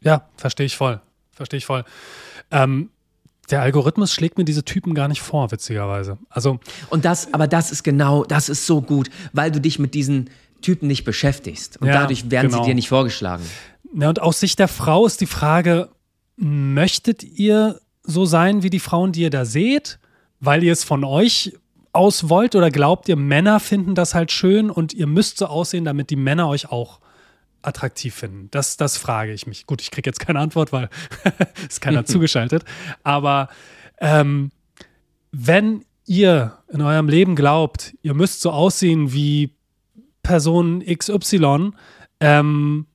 [0.00, 1.00] Ja, verstehe ich voll.
[1.32, 1.84] Verstehe ich voll.
[2.50, 2.90] Ähm,
[3.50, 6.18] der Algorithmus schlägt mir diese Typen gar nicht vor, witzigerweise.
[6.28, 6.58] Also,
[6.90, 10.30] Und das, aber das ist genau, das ist so gut, weil du dich mit diesen
[10.62, 11.80] Typen nicht beschäftigst.
[11.80, 12.62] Und Ja, dadurch werden genau.
[12.62, 13.44] sie dir nicht vorgeschlagen.
[13.94, 15.90] na, und aus Sicht der Frau ist die Frage,
[16.36, 19.98] möchtet ihr so sein wie die Frauen, die ihr da seht,
[20.40, 21.54] weil ihr es von euch
[21.92, 25.84] aus wollt oder glaubt ihr, Männer finden das halt schön und ihr müsst so aussehen,
[25.84, 27.00] damit die Männer euch auch
[27.66, 28.48] attraktiv finden?
[28.50, 29.66] Das, das frage ich mich.
[29.66, 30.88] Gut, ich kriege jetzt keine Antwort, weil
[31.68, 32.64] ist keiner zugeschaltet.
[33.02, 33.48] Aber
[34.00, 34.50] ähm,
[35.32, 39.54] wenn ihr in eurem Leben glaubt, ihr müsst so aussehen wie
[40.22, 41.72] Person XY,
[42.20, 42.86] ähm,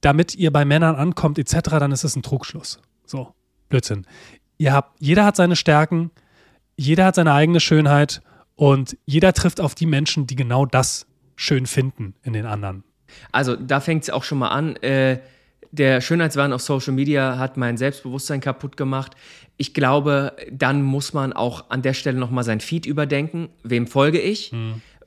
[0.00, 2.80] damit ihr bei Männern ankommt, etc., dann ist es ein Trugschluss.
[3.04, 3.34] So,
[3.68, 4.06] Blödsinn.
[4.58, 6.10] Ihr habt, jeder hat seine Stärken,
[6.76, 8.22] jeder hat seine eigene Schönheit
[8.56, 11.06] und jeder trifft auf die Menschen, die genau das
[11.36, 12.84] schön finden in den anderen.
[13.32, 14.76] Also da fängt es auch schon mal an.
[14.76, 15.18] Äh,
[15.72, 19.12] der Schönheitswahn auf Social Media hat mein Selbstbewusstsein kaputt gemacht.
[19.56, 23.50] Ich glaube, dann muss man auch an der Stelle nochmal sein Feed überdenken.
[23.62, 24.52] Wem folge ich?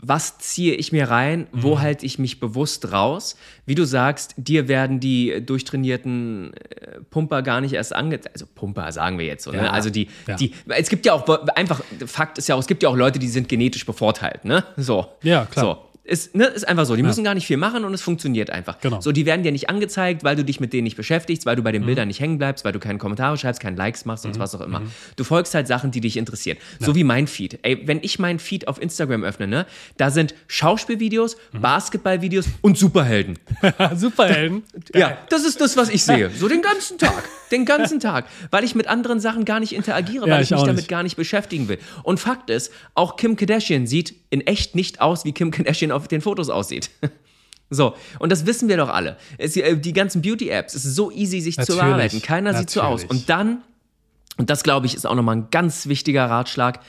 [0.06, 1.48] Was ziehe ich mir rein?
[1.54, 3.36] Wo halte ich mich bewusst raus?
[3.66, 8.36] Wie du sagst, dir werden die durchtrainierten äh, Pumper gar nicht erst angezeigt.
[8.36, 9.58] Also Pumper sagen wir jetzt so, ne?
[9.63, 9.72] Ja.
[9.72, 10.36] Also die, Ja.
[10.36, 13.18] die, es gibt ja auch einfach, Fakt ist ja auch, es gibt ja auch Leute,
[13.20, 14.63] die sind genetisch bevorteilt, ne?
[14.78, 15.08] So.
[15.24, 15.66] Ja, klar.
[15.66, 15.93] So.
[16.06, 16.98] Ist, ne, ist einfach so.
[16.98, 18.80] Die müssen gar nicht viel machen und es funktioniert einfach.
[18.82, 19.00] Genau.
[19.00, 21.63] So, die werden dir nicht angezeigt, weil du dich mit denen nicht beschäftigst, weil du
[21.63, 21.74] bei Mhm.
[21.76, 24.54] den Bildern nicht hängen bleibst, weil du keine Kommentare schreibst, keine Likes machst und was
[24.54, 24.82] auch immer.
[25.16, 26.58] Du folgst halt Sachen, die dich interessieren.
[26.82, 27.60] So wie mein Feed.
[27.63, 31.62] Ey, wenn ich meinen Feed auf Instagram öffne, ne, da sind Schauspielvideos, Mhm.
[31.62, 33.39] Basketballvideos und Superhelden.
[33.96, 34.63] Superhelden.
[34.94, 36.30] Ja, das ist das, was ich sehe.
[36.32, 37.24] So den ganzen Tag.
[37.52, 38.26] Den ganzen Tag.
[38.52, 40.88] Weil ich mit anderen Sachen gar nicht interagiere, Ja, weil ich ich mich damit nicht.
[40.89, 41.78] gar nicht beschäftigen will.
[42.04, 46.08] Und Fakt ist, auch Kim Kardashian sieht in echt nicht aus, wie Kim Kardashian auf
[46.08, 46.89] den Fotos aussieht.
[47.69, 49.17] So, und das wissen wir doch alle.
[49.39, 52.22] Es, äh, die ganzen Beauty-Apps, es ist so easy, sich zu Natürlich, bearbeiten.
[52.22, 53.02] Keiner sieht so aus.
[53.02, 53.22] natürlich.
[53.22, 53.62] Und dann,
[54.38, 56.82] und das glaube ich, ist auch nochmal ein ganz wichtiger Ratschlag,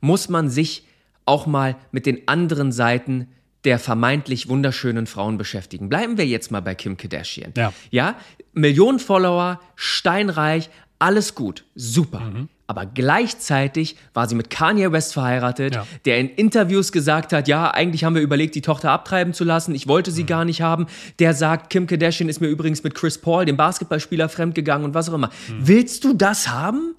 [0.00, 0.84] muss man sich
[1.24, 3.26] auch mal mit den anderen Seiten
[3.64, 5.88] der vermeintlich wunderschönen Frauen beschäftigen.
[5.88, 7.52] Bleiben wir jetzt mal bei Kim Kardashian.
[7.56, 7.72] Ja.
[7.90, 8.16] Ja,
[8.52, 12.20] Millionen Follower, steinreich, alles gut, super.
[12.20, 12.48] Mhm.
[12.70, 15.86] Aber gleichzeitig war sie mit Kanye West verheiratet, Ja.
[16.04, 19.74] der in Interviews gesagt hat, ja, eigentlich haben wir überlegt, die Tochter abtreiben zu lassen,
[19.74, 20.14] ich wollte Mhm.
[20.14, 20.86] sie gar nicht haben.
[21.18, 25.08] Der sagt, Kim Kardashian ist mir übrigens mit Chris Paul, dem Basketballspieler, fremdgegangen und was
[25.08, 25.30] auch immer.
[25.48, 25.66] Mhm.
[25.66, 26.94] Willst du das haben?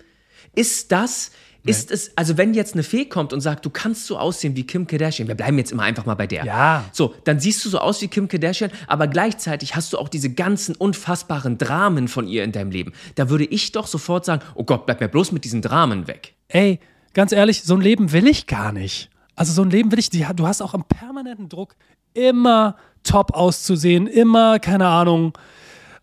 [0.53, 1.31] Ist das,
[1.63, 4.65] ist es, also wenn jetzt eine Fee kommt und sagt, du kannst so aussehen wie
[4.65, 6.43] Kim Kardashian, wir bleiben jetzt immer einfach mal bei der.
[6.43, 6.85] Ja.
[6.91, 10.31] So, dann siehst du so aus wie Kim Kardashian, aber gleichzeitig hast du auch diese
[10.31, 12.93] ganzen unfassbaren Dramen von ihr in deinem Leben.
[13.15, 16.33] Da würde ich doch sofort sagen, oh Gott, bleib mir bloß mit diesen Dramen weg.
[16.47, 16.79] Ey,
[17.13, 19.09] ganz ehrlich, so ein Leben will ich gar nicht.
[19.35, 21.75] Also so ein Leben will ich, die, du hast auch einen permanenten Druck,
[22.13, 25.33] immer top auszusehen, immer, keine Ahnung,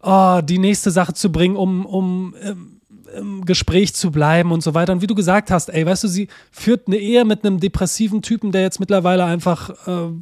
[0.02, 2.34] oh, die nächste Sache zu bringen, um, um
[3.16, 4.92] im, Gespräch zu bleiben und so weiter.
[4.92, 8.22] Und wie du gesagt hast, ey, weißt du, sie führt eine Ehe mit einem depressiven
[8.22, 10.12] Typen, der jetzt mittlerweile einfach äh,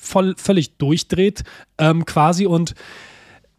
[0.00, 1.44] voll, völlig durchdreht,
[1.78, 2.74] ähm, quasi und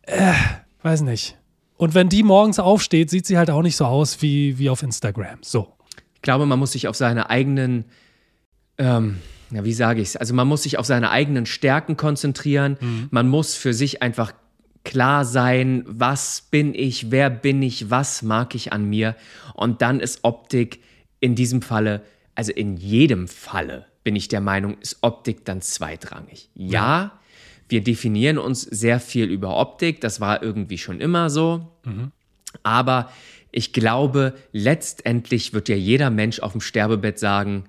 [0.03, 0.33] äh,
[0.81, 1.37] weiß nicht.
[1.77, 4.83] Und wenn die morgens aufsteht, sieht sie halt auch nicht so aus wie, wie auf
[4.83, 5.39] Instagram.
[5.41, 5.73] So.
[6.15, 7.85] Ich glaube, man muss sich auf seine eigenen,
[8.77, 9.19] ähm,
[9.51, 10.15] ja, wie sage ich es?
[10.17, 12.77] Also man muss sich auf seine eigenen Stärken konzentrieren.
[13.11, 14.33] Man muss für sich einfach
[14.83, 19.15] klar sein, was bin ich, wer bin ich, was mag ich an mir.
[19.53, 20.79] Und dann ist Optik
[21.19, 22.01] in diesem Falle,
[22.35, 26.49] also in jedem Falle, bin ich der Meinung, ist Optik dann zweitrangig.
[26.55, 27.19] Ja,
[27.67, 31.67] wir definieren uns sehr viel über Optik, das war irgendwie schon immer so.
[32.63, 33.11] Aber
[33.51, 37.65] ich glaube, letztendlich wird ja jeder Mensch auf dem Sterbebett sagen,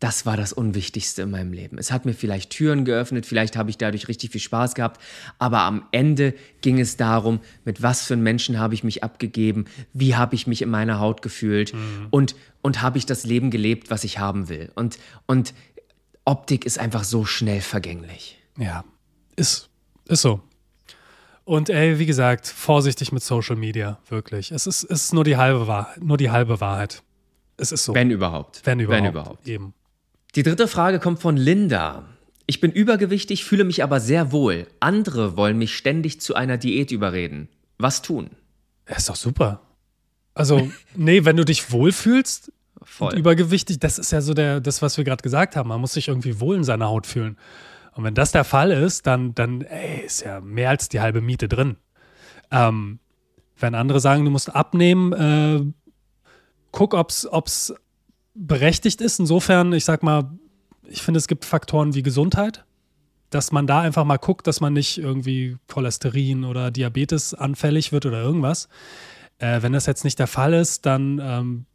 [0.00, 1.76] das war das Unwichtigste in meinem Leben.
[1.76, 5.00] Es hat mir vielleicht Türen geöffnet, vielleicht habe ich dadurch richtig viel Spaß gehabt,
[5.38, 9.64] aber am Ende ging es darum, mit was für einem Menschen habe ich mich abgegeben,
[9.92, 11.74] wie habe ich mich in meiner Haut gefühlt
[12.10, 14.70] und, und habe ich das Leben gelebt, was ich haben will.
[14.76, 15.52] Und, und
[16.24, 18.38] Optik ist einfach so schnell vergänglich.
[18.56, 18.84] Ja,
[19.34, 19.68] ist,
[20.06, 20.42] ist so.
[21.44, 24.52] Und ey, wie gesagt, vorsichtig mit Social Media, wirklich.
[24.52, 27.02] Es ist, es ist nur, die halbe Wahrheit, nur die halbe Wahrheit.
[27.56, 27.94] Es ist so.
[27.94, 28.60] Wenn überhaupt.
[28.64, 29.02] Wenn überhaupt.
[29.02, 29.48] Wenn überhaupt.
[29.48, 29.74] Eben.
[30.34, 32.04] Die dritte Frage kommt von Linda.
[32.46, 34.66] Ich bin übergewichtig, fühle mich aber sehr wohl.
[34.80, 37.48] Andere wollen mich ständig zu einer Diät überreden.
[37.78, 38.30] Was tun?
[38.88, 39.62] Ja, ist doch super.
[40.34, 43.12] Also, nee, wenn du dich wohlfühlst, Voll.
[43.12, 45.68] und übergewichtig, das ist ja so der, das, was wir gerade gesagt haben.
[45.68, 47.36] Man muss sich irgendwie wohl in seiner Haut fühlen.
[47.94, 51.20] Und wenn das der Fall ist, dann, dann ey, ist ja mehr als die halbe
[51.20, 51.76] Miete drin.
[52.50, 53.00] Ähm,
[53.58, 55.72] wenn andere sagen, du musst abnehmen, äh,
[56.70, 57.74] guck, ob es
[58.38, 59.18] berechtigt ist.
[59.18, 60.30] Insofern, ich sag mal,
[60.88, 62.64] ich finde, es gibt Faktoren wie Gesundheit,
[63.30, 68.06] dass man da einfach mal guckt, dass man nicht irgendwie Cholesterin oder Diabetes anfällig wird
[68.06, 68.68] oder irgendwas.
[69.38, 71.66] Äh, wenn das jetzt nicht der Fall ist, dann ähm,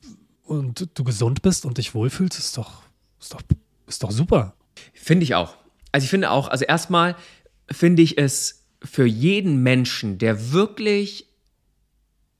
[0.43, 2.83] und du gesund bist und dich wohlfühlst, ist doch,
[3.19, 3.41] ist doch,
[3.87, 4.55] ist doch super.
[4.93, 5.55] Finde ich auch.
[5.91, 7.15] Also ich finde auch, also erstmal
[7.69, 11.27] finde ich es für jeden Menschen, der wirklich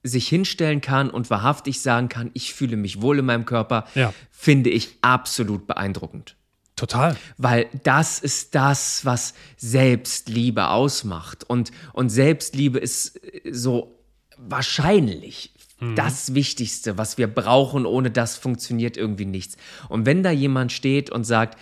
[0.04, 4.12] sich hinstellen kann und wahrhaftig sagen kann, ich fühle mich wohl in meinem Körper, Ja.
[4.30, 6.36] finde ich absolut beeindruckend.
[6.76, 7.16] Total.
[7.38, 11.44] Weil das ist das, was Selbstliebe ausmacht.
[11.44, 13.98] Und, und Selbstliebe ist äh, so
[14.36, 15.50] wahrscheinlich
[15.96, 17.84] das Wichtigste, was wir brauchen.
[17.84, 19.56] Ohne das funktioniert irgendwie nichts.
[19.88, 21.58] Und wenn da jemand steht und sagt,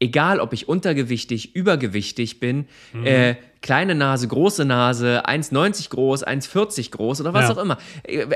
[0.00, 2.66] egal ob ich untergewichtig, übergewichtig bin,
[3.04, 7.54] äh, kleine Nase, große Nase, 1,90 groß, 1,40 groß oder was Ja.
[7.54, 8.26] auch immer, äh,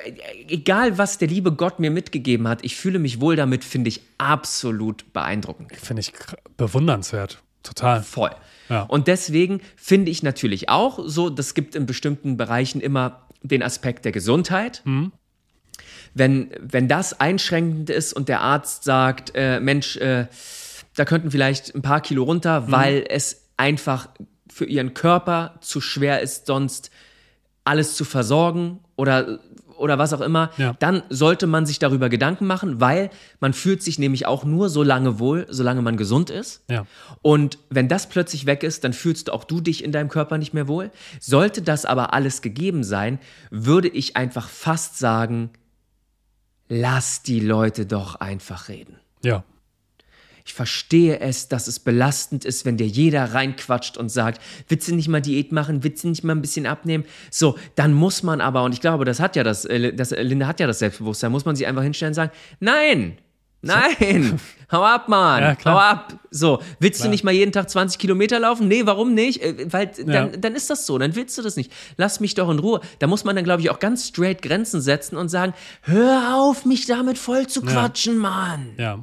[0.48, 4.01] egal was der liebe Gott mir mitgegeben hat, ich fühle mich wohl damit, finde ich
[4.18, 5.77] absolut beeindruckend.
[5.77, 6.12] Finde ich
[6.57, 7.42] bewundernswert.
[7.62, 8.03] Total.
[8.03, 8.33] Voll.
[8.68, 8.83] Ja.
[8.83, 14.05] Und deswegen finde ich natürlich auch so, das gibt in bestimmten Bereichen immer den Aspekt
[14.05, 14.83] der Gesundheit.
[14.85, 15.12] Mhm.
[16.14, 20.27] Wenn, wenn das einschränkend ist und der Arzt sagt, äh, Mensch, äh,
[20.97, 22.73] da könnten vielleicht ein paar Kilo runter, Mhm.
[22.73, 24.09] weil es einfach
[24.51, 26.91] für ihren Körper zu schwer ist, sonst
[27.65, 29.39] alles zu versorgen oder,
[29.79, 30.75] oder was auch immer, Ja.
[30.81, 33.09] dann sollte man sich darüber Gedanken machen, weil
[33.41, 36.63] man fühlt sich nämlich auch nur so lange wohl, solange man gesund ist.
[36.69, 36.87] Ja.
[37.23, 40.53] Und wenn das plötzlich weg ist, dann fühlst auch du dich in deinem Körper nicht
[40.55, 40.91] mehr wohl.
[41.21, 43.19] Sollte das aber alles gegeben sein,
[43.51, 45.51] würde ich einfach fast sagen,
[46.69, 48.97] lass die Leute doch einfach reden.
[49.25, 49.45] Ja.
[50.45, 54.95] Ich verstehe es, dass es belastend ist, wenn dir jeder reinquatscht und sagt, willst du
[54.95, 57.05] nicht mal Diät machen, willst du nicht mal ein bisschen abnehmen?
[57.31, 60.23] So, dann muss man aber, und ich glaube, das hat ja das, äh, das äh,
[60.23, 63.19] Linda hat ja das Selbstbewusstsein, muss man sich einfach hinstellen und sagen, nein,
[63.61, 64.41] nein,
[64.73, 66.19] hau ab, Mann, Ja, hau ab.
[66.31, 67.07] So, willst Klar.
[67.09, 68.67] du nicht mal jeden Tag 20 Kilometer laufen?
[68.67, 69.41] Nee, warum nicht?
[69.43, 70.37] Äh, Weil dann, Ja.
[70.37, 71.71] dann ist das so, dann willst du das nicht.
[71.97, 72.81] Lass mich doch in Ruhe.
[72.99, 76.65] Da muss man dann, glaube ich, auch ganz straight Grenzen setzen und sagen, hör auf,
[76.65, 78.71] mich damit voll zu quatschen, Mann.
[78.79, 78.99] Ja.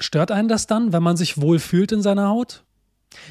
[0.00, 2.64] Stört einen das dann, wenn man sich wohl fühlt in seiner Haut?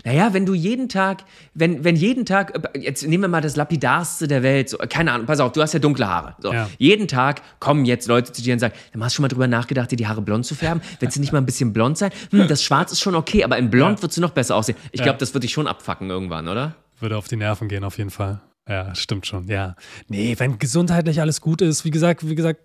[0.04, 4.28] Naja, wenn du jeden Tag, wenn, wenn jeden Tag, jetzt nehmen wir mal das Lapidarste
[4.28, 6.36] der Welt, so, keine Ahnung, pass auf, du hast ja dunkle Haare.
[6.40, 6.70] So, Ja.
[6.78, 9.48] Jeden Tag kommen jetzt Leute zu dir und sagen, dann hast du schon mal drüber
[9.48, 10.82] nachgedacht, dir die Haare blond zu färben?
[11.00, 12.12] Willst du nicht mal ein bisschen blond sein?
[12.32, 14.04] Hm, das Schwarz ist schon okay, aber in blond Ja.
[14.04, 14.78] würdest du noch besser aussehen.
[14.92, 15.06] Ich Ja.
[15.06, 16.76] glaube, das wird dich schon abfacken irgendwann, oder?
[17.00, 18.42] Würde auf die Nerven gehen, auf jeden Fall.
[18.68, 19.76] Ja, stimmt schon, ja.
[20.10, 22.60] Nee, wenn gesundheitlich alles gut ist, wie gesagt, wie gesagt,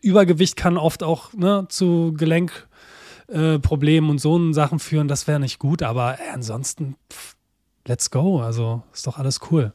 [0.00, 2.75] Übergewicht kann oft auch ne, zu Gelenkproblemen
[3.28, 7.36] äh, Problemen und so Sachen führen, das wäre nicht gut, aber äh, ansonsten, pff,
[7.86, 8.40] let's go.
[8.40, 9.72] Also ist doch alles cool.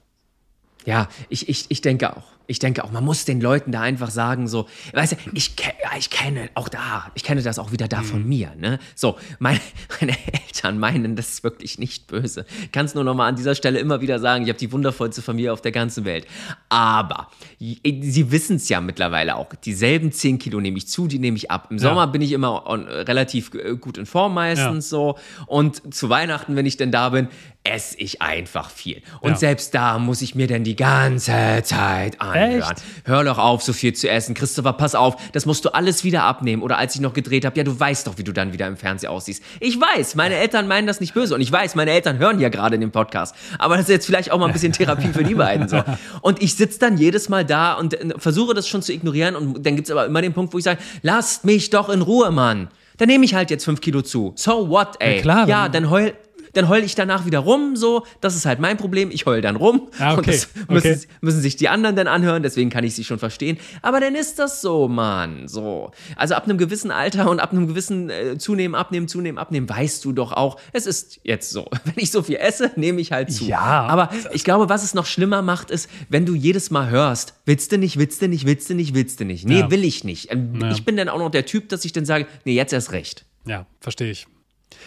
[0.86, 2.24] Ja, ich, ich, ich denke auch.
[2.48, 5.98] Ich denke auch, man muss den Leuten da einfach sagen, so, weißt du, ich, ja,
[5.98, 8.80] ich kenne auch da, ich kenne das auch wieder da von mir, ne?
[8.96, 9.60] So, meine,
[10.00, 12.46] meine Eltern meinen das ist wirklich nicht böse.
[12.72, 15.22] Kann es nur noch mal an dieser Stelle immer wieder sagen, ich habe die wundervollste
[15.22, 16.26] Familie auf der ganzen Welt.
[16.70, 17.28] Aber
[17.60, 19.54] sie wissen es ja mittlerweile auch.
[19.56, 21.68] Dieselben 10 Kilo nehme ich zu, die nehme ich ab.
[21.70, 25.18] Im Sommer bin ich immer on, relativ äh, gut in Form meistens so.
[25.48, 27.28] Und zu Weihnachten, wenn ich denn da bin,
[27.64, 29.04] esse ich einfach viel.
[29.20, 29.38] Und Ja.
[29.38, 32.60] selbst da muss ich mir dann die ganze Zeit anhören.
[32.62, 32.84] Echt?
[33.06, 34.34] Hör doch auf, so viel zu essen.
[34.34, 36.64] Christopher, pass auf, das musst du alles wieder abnehmen.
[36.64, 38.78] Oder als ich noch gedreht habe, ja, du weißt doch, wie du dann wieder im
[38.78, 39.44] Fernsehen aussiehst.
[39.60, 41.36] Ich weiß, meine Eltern meinen das nicht böse.
[41.36, 43.36] Und ich weiß, meine Eltern hören ja gerade in dem Podcast.
[43.60, 45.68] Aber das ist jetzt vielleicht auch mal ein bisschen Therapie für die beiden.
[45.70, 45.84] So.
[46.22, 49.36] Und ich sitze dann jedes Mal da und äh, versuche das schon zu ignorieren.
[49.36, 52.02] Und dann gibt es aber immer den Punkt, wo ich sage, lasst mich doch in
[52.02, 52.70] Ruhe, Mann.
[52.98, 54.34] Dann nehme ich halt jetzt fünf Kilo zu.
[54.36, 55.18] So what, ey.
[55.18, 56.14] Ja, klar, ja dann heul,
[56.54, 58.06] dann heul ich danach wieder rum, so.
[58.22, 59.12] Das ist halt mein Problem.
[59.12, 59.90] Ich heul dann rum.
[60.00, 61.08] Ah, Und okay, das müssen, okay.
[61.22, 63.58] müssen sich die anderen dann anhören, deswegen kann ich sie schon verstehen.
[63.82, 65.48] Aber dann ist das so, Mann.
[65.48, 65.92] So.
[66.16, 70.04] Also ab einem gewissen Alter und ab einem gewissen äh, Zunehmen, Abnehmen, Zunehmen, Abnehmen, weißt
[70.06, 71.66] du doch auch, es ist jetzt so.
[71.84, 73.46] Wenn ich so viel esse, nehme ich halt zu.
[73.46, 73.60] Ja.
[73.62, 77.72] Aber ich glaube, was es noch schlimmer macht, ist, wenn du jedes Mal hörst, willst
[77.72, 79.46] du nicht, willst du nicht, willst du nicht, willst du nicht.
[79.48, 79.72] Nee, Ja.
[79.72, 80.32] will ich nicht.
[80.32, 80.72] Ähm, Ja.
[80.72, 83.26] Ich bin dann auch noch der Typ, dass ich dann sage, nee, jetzt erst recht.
[83.46, 84.28] Ja, verstehe ich.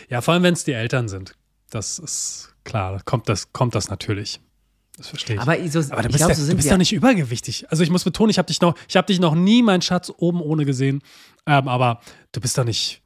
[0.08, 1.34] Ja, vor allem, wenn es die Eltern sind.
[1.74, 4.40] Das ist klar, kommt das, kommt das natürlich.
[4.96, 5.42] Das verstehe ich.
[5.42, 7.68] Aber, so, Aber du bist, glaube, ja, so du bist doch nicht übergewichtig.
[7.68, 10.12] Also ich muss betonen, ich habe dich noch, ich habe dich noch nie, mein Schatz,
[10.16, 11.02] oben ohne gesehen.
[11.48, 13.02] Ähm, aber du bist doch nicht.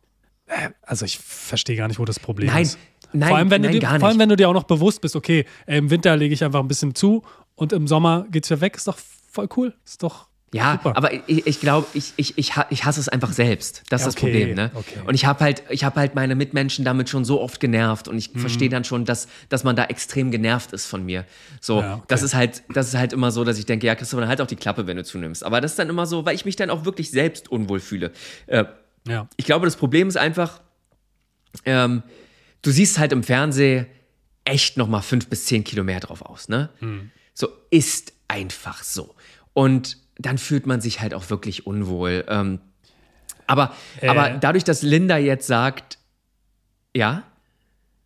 [0.49, 2.79] Äh, also ich verstehe gar nicht, wo das Problem Nein, ist.
[3.15, 5.01] nein, vor allem, wenn nein, du dir, vor allem, wenn du dir auch noch bewusst
[5.01, 7.23] bist, okay, im Winter lege ich einfach ein bisschen zu
[7.55, 9.75] und im Sommer geht's wieder weg, ist doch voll cool.
[9.83, 10.97] Ist doch Ja, super.
[10.97, 13.83] aber ich, ich glaube, ich, ich, ich, ich hasse es einfach selbst.
[13.91, 14.71] Das ist Ja, das okay, Problem, ne?
[14.75, 15.01] okay.
[15.05, 18.17] Und ich habe halt, ich habe halt meine Mitmenschen damit schon so oft genervt und
[18.17, 18.39] ich Mhm.
[18.41, 21.27] verstehe dann schon, dass, dass man da extrem genervt ist von mir.
[21.61, 22.05] So, Ja, okay.
[22.09, 24.41] das ist halt, das ist halt immer so, dass ich denke, ja, Christopher, dann halt
[24.41, 25.45] auch die Klappe, wenn du zunimmst.
[25.45, 28.11] Aber das ist dann immer so, weil ich mich dann auch wirklich selbst unwohl fühle.
[28.47, 28.65] Äh,
[29.07, 29.29] ja.
[29.37, 30.61] ich glaube, das Problem ist einfach,
[31.65, 32.03] ähm,
[32.63, 33.87] du siehst halt im Fernsehen
[34.45, 36.71] echt noch mal fünf bis zehn Kilo mehr drauf aus, ne?
[37.35, 39.15] So ist einfach so.
[39.53, 42.25] Und dann fühlt man sich halt auch wirklich unwohl.
[42.29, 42.61] Ähm,
[43.47, 44.09] aber, Äh.
[44.09, 45.99] aber dadurch, dass Linda jetzt sagt,
[46.95, 47.23] ja,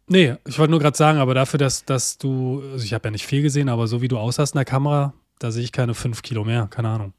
[0.08, 3.12] Nee, ich wollte nur gerade sagen, aber dafür, dass, dass du, also ich habe ja
[3.12, 5.94] nicht viel gesehen, aber so wie du aussahst in der Kamera, da sehe ich keine
[5.94, 7.14] fünf Kilo mehr, keine Ahnung.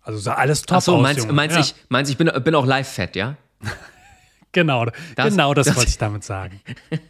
[0.00, 1.34] Also sah alles top ach so, aus, meinst, Junge.
[1.34, 3.36] meinst ja, ich, meinst ich bin, bin auch live fett, ja?
[4.52, 6.60] Genau, Das- genau das, das- wollte ich damit sagen.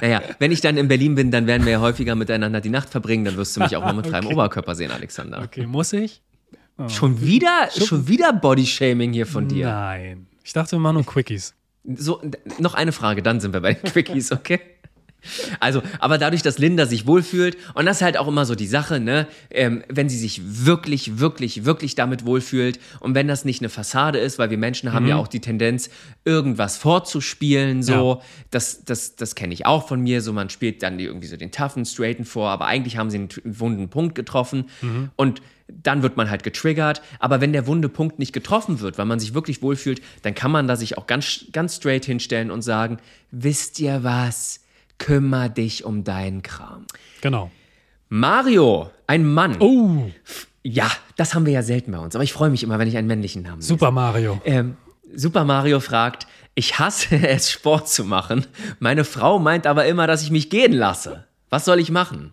[0.00, 2.88] Naja, wenn ich dann in Berlin bin, dann werden wir ja häufiger miteinander die Nacht
[2.88, 5.42] verbringen, dann wirst du mich auch mal mit freiem Oberkörper sehen, Alexander.
[5.42, 6.22] Okay, muss ich?
[6.86, 9.66] Schon wieder, schon wieder Bodyshaming hier von dir.
[9.66, 10.28] Nein.
[10.44, 11.54] Ich dachte, wir machen nur Quickies.
[11.96, 12.22] So,
[12.58, 14.60] noch eine Frage, dann sind wir bei den Quickies, okay?
[15.60, 18.66] Also, aber dadurch, dass Linda sich wohlfühlt, und das ist halt auch immer so die
[18.66, 23.60] Sache, ne, ähm, wenn sie sich wirklich, wirklich, wirklich damit wohlfühlt und wenn das nicht
[23.60, 25.90] eine Fassade ist, weil wir Menschen haben ja auch die Tendenz,
[26.24, 28.26] irgendwas vorzuspielen, so, Ja.
[28.50, 31.50] das, das, das kenne ich auch von mir, so man spielt dann irgendwie so den
[31.50, 34.66] toughen, straighten vor, aber eigentlich haben sie einen wunden Punkt getroffen
[35.16, 37.02] und dann wird man halt getriggert.
[37.18, 40.50] Aber wenn der wunde Punkt nicht getroffen wird, weil man sich wirklich wohlfühlt, dann kann
[40.50, 42.96] man da sich auch ganz, ganz straight hinstellen und sagen,
[43.30, 44.60] wisst ihr was?
[44.98, 46.86] Kümmer dich um deinen Kram.
[47.20, 47.50] Genau.
[48.08, 49.56] Mario, ein Mann.
[49.60, 50.10] Oh,
[50.62, 52.96] Ja, das haben wir ja selten bei uns, aber ich freue mich immer, wenn ich
[52.96, 53.68] einen männlichen Namen lese.
[53.68, 54.40] Super Mario.
[54.44, 54.76] Ähm,
[55.14, 58.46] Super Mario fragt, ich hasse es, Sport zu machen.
[58.78, 61.24] Meine Frau meint aber immer, dass ich mich gehen lasse.
[61.50, 62.32] Was soll ich machen?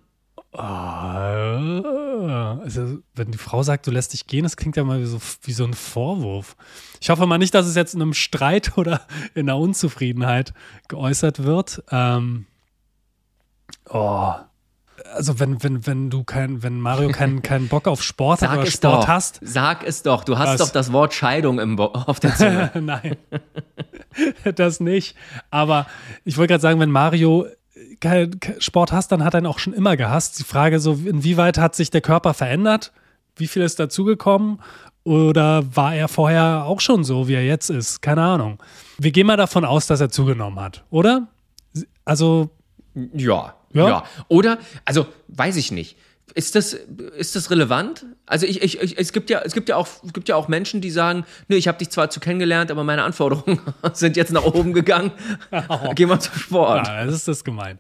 [0.53, 5.05] Ah, Also, wenn die Frau sagt, du lässt dich gehen, das klingt ja mal wie
[5.05, 6.55] so, wie so ein Vorwurf.
[7.01, 9.01] Ich hoffe mal nicht, dass es jetzt in einem Streit oder
[9.33, 10.53] in einer Unzufriedenheit
[10.87, 11.83] geäußert wird.
[11.91, 12.45] Ähm,
[13.89, 14.33] oh.
[15.13, 18.65] Also wenn, wenn, wenn du kein, wenn Mario keinen keinen Bock auf Sport hat oder
[18.65, 19.07] Sport doch.
[19.07, 20.23] hast, Sag es doch.
[20.23, 20.57] Du hast Was?
[20.57, 22.71] doch das Wort Scheidung im Bo auf der Zunge.
[22.81, 23.17] Nein,
[24.55, 25.15] das nicht.
[25.51, 25.85] Aber
[26.23, 27.45] ich wollte gerade sagen, wenn Mario
[27.99, 30.39] kein kein Sport hasst, dann hat er ihn auch schon immer gehasst.
[30.39, 32.91] Die Frage so, inwieweit hat sich der Körper verändert?
[33.35, 34.61] Wie viel ist dazugekommen?
[35.03, 38.01] Oder war er vorher auch schon so, wie er jetzt ist?
[38.01, 38.57] Keine Ahnung.
[38.97, 41.27] Wir gehen mal davon aus, dass er zugenommen hat, oder?
[42.05, 42.49] Also,
[43.13, 43.87] Ja, Ja?
[43.87, 44.03] ja.
[44.27, 45.97] Oder, also, weiß ich nicht.
[46.33, 48.05] Ist das, ist das relevant?
[48.25, 50.47] Also ich, ich, ich, es gibt ja, es gibt ja auch, es gibt ja auch
[50.47, 53.59] Menschen, die sagen, nö, ich habe dich zwar zu kennengelernt, aber meine Anforderungen
[53.93, 55.11] sind jetzt nach oben gegangen.
[55.95, 56.87] Geh mal zum Sport.
[56.87, 57.79] ja, das ist das gemein.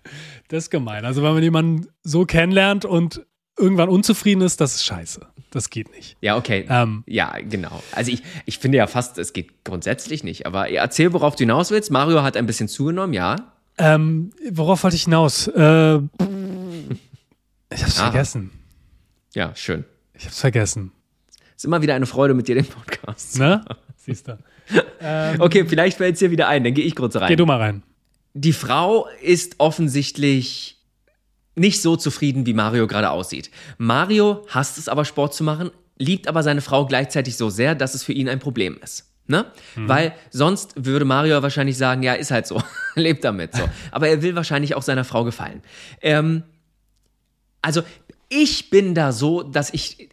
[0.49, 1.05] Das ist gemein.
[1.05, 3.25] Also, wenn man jemanden so kennenlernt und
[3.57, 5.21] irgendwann unzufrieden ist, das ist scheiße.
[5.49, 6.17] Das geht nicht.
[6.21, 6.65] Ja, okay.
[6.69, 7.03] Ähm.
[7.07, 7.81] ja, genau.
[7.93, 10.45] Also ich, ich finde ja fast, es geht grundsätzlich nicht.
[10.45, 11.91] Aber erzähl, worauf du hinaus willst.
[11.91, 13.37] Mario hat ein bisschen zugenommen, ja.
[13.77, 15.47] Ähm, worauf wollte ich hinaus?
[15.47, 18.03] Äh, ich hab's Ah.
[18.11, 18.51] vergessen.
[19.33, 19.83] Ja, schön.
[20.13, 20.91] Ich hab's vergessen.
[21.55, 23.37] Ist immer wieder eine Freude mit dir, den Podcast.
[23.39, 23.63] Ne?
[23.97, 24.37] Siehst du.
[25.37, 27.27] Okay, vielleicht fällt es dir wieder ein, dann gehe ich kurz rein.
[27.27, 27.83] Geh du mal rein.
[28.33, 30.81] die Frau ist offensichtlich
[31.55, 33.51] nicht so zufrieden, wie Mario gerade aussieht.
[33.77, 37.93] Mario hasst es aber, Sport zu machen, liebt aber seine Frau gleichzeitig so sehr, dass
[37.93, 39.05] es für ihn ein Problem ist.
[39.27, 39.45] Ne?
[39.75, 39.89] Mhm.
[39.89, 42.61] Weil sonst würde Mario wahrscheinlich sagen, ja, ist halt so,
[42.95, 43.63] lebt damit so.
[43.91, 45.61] Aber er will wahrscheinlich auch seiner Frau gefallen.
[46.01, 46.43] Ähm,
[47.61, 47.81] also
[48.29, 50.09] ich bin da so, dass ich,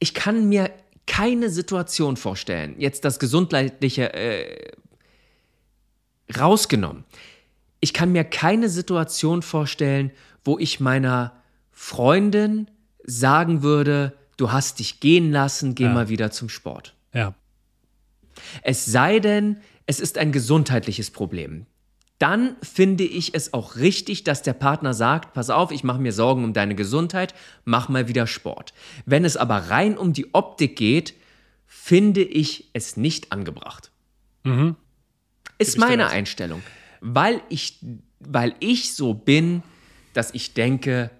[0.00, 0.70] ich kann mir
[1.06, 4.72] keine Situation vorstellen, jetzt das Gesundheitliche äh,
[6.38, 7.04] rausgenommen.
[7.80, 10.10] Ich kann mir keine Situation vorstellen,
[10.44, 11.32] wo ich meiner
[11.70, 12.70] Freundin
[13.04, 15.92] sagen würde, du hast dich gehen lassen, geh Ja.
[15.92, 16.94] mal wieder zum Sport.
[17.12, 17.34] Ja.
[18.62, 21.66] Es sei denn, es ist ein gesundheitliches Problem.
[22.18, 26.12] Dann finde ich es auch richtig, dass der Partner sagt, pass auf, ich mache mir
[26.12, 27.34] Sorgen um deine Gesundheit,
[27.64, 28.72] mach mal wieder Sport.
[29.04, 31.14] Wenn es aber rein um die Optik geht,
[31.66, 33.90] finde ich es nicht angebracht.
[35.58, 36.62] Ist meine Einstellung.
[37.00, 37.80] Weil ich,
[38.20, 39.62] weil ich so bin,
[40.12, 41.10] dass ich denke,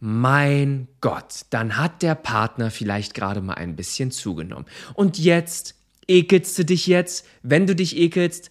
[0.00, 4.66] mein Gott, dann hat der Partner vielleicht gerade mal ein bisschen zugenommen.
[4.94, 5.76] Und jetzt
[6.12, 8.50] ekelst du dich jetzt, wenn du dich ekelst,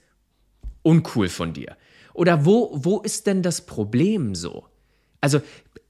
[0.81, 1.77] uncool von dir.
[2.13, 4.65] Oder wo, wo ist denn das Problem so?
[5.21, 5.41] Also,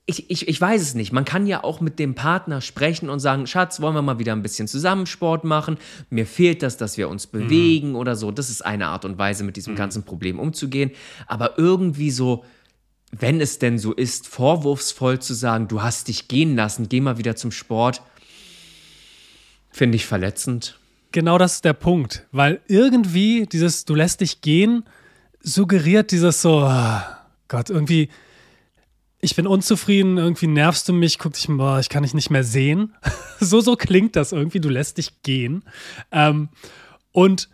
[0.05, 1.13] ich, ich, ich weiß es nicht.
[1.13, 4.33] Man kann ja auch mit dem Partner sprechen und sagen, Schatz, wollen wir mal wieder
[4.33, 5.77] ein bisschen zusammen Sport machen?
[6.09, 8.31] Mir fehlt das, dass wir uns bewegen oder so.
[8.31, 10.91] Das ist eine Art und Weise, mit diesem ganzen Problem umzugehen.
[11.27, 12.43] Aber irgendwie so,
[13.11, 17.17] wenn es denn so ist, vorwurfsvoll zu sagen, du hast dich gehen lassen, geh mal
[17.17, 18.01] wieder zum Sport,
[19.69, 20.80] finde ich verletzend.
[21.11, 24.83] Genau das ist der Punkt, weil irgendwie dieses du lässt dich gehen
[25.43, 28.09] suggeriert dieses so ah, Gott irgendwie
[29.23, 32.43] ich bin unzufrieden, irgendwie nervst du mich, guck dich mal, ich kann dich nicht mehr
[32.43, 32.95] sehen.
[33.39, 35.63] so so klingt das irgendwie, du lässt dich gehen.
[36.11, 36.49] Ähm,
[37.11, 37.47] und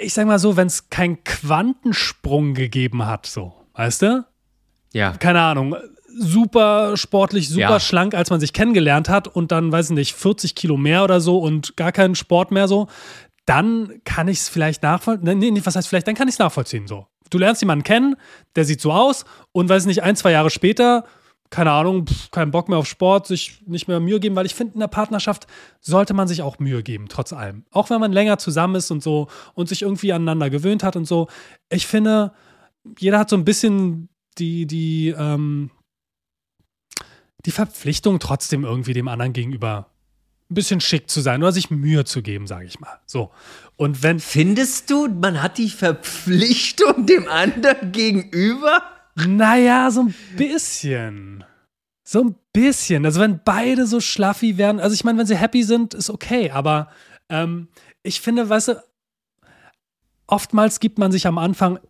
[0.00, 4.26] ich sag mal so, wenn es keinen Quantensprung gegeben hat, so, weißt du?
[4.92, 5.12] Ja.
[5.12, 5.76] keine Ahnung,
[6.18, 7.80] super sportlich, super Ja.
[7.80, 11.20] schlank, als man sich kennengelernt hat und dann, weiß ich nicht, 40 Kilo mehr oder
[11.20, 12.88] so und gar keinen Sport mehr so,
[13.44, 15.38] dann kann ich es vielleicht nachvollziehen.
[15.38, 17.06] Nee, nee, was heißt vielleicht, dann kann ich es nachvollziehen so.
[17.30, 18.16] Du lernst jemanden kennen,
[18.54, 21.04] der sieht so aus und weiß nicht, ein, zwei Jahre später,
[21.50, 24.54] keine Ahnung, pff, keinen Bock mehr auf Sport, sich nicht mehr Mühe geben, weil ich
[24.54, 25.46] finde, in der Partnerschaft
[25.80, 27.64] sollte man sich auch Mühe geben, trotz allem.
[27.70, 31.04] Auch wenn man länger zusammen ist und so und sich irgendwie aneinander gewöhnt hat und
[31.04, 31.28] so.
[31.68, 32.32] Ich finde,
[32.98, 34.08] jeder hat so ein bisschen
[34.38, 35.70] die, die, ähm,
[37.44, 39.90] die Verpflichtung, trotzdem irgendwie dem anderen gegenüber
[40.50, 43.00] ein bisschen schick zu sein oder sich Mühe zu geben, sage ich mal.
[43.04, 43.30] So.
[43.76, 48.82] Und wenn, Findest du, man hat die Verpflichtung dem anderen gegenüber?
[49.16, 51.44] naja, so ein bisschen.
[52.04, 53.04] So ein bisschen.
[53.04, 56.50] Also wenn beide so schlaffi werden, also ich meine, wenn sie happy sind, ist okay,
[56.50, 56.88] aber
[57.28, 57.68] ähm,
[58.02, 58.82] ich finde, weißt du,
[60.28, 61.80] oftmals gibt man sich am Anfang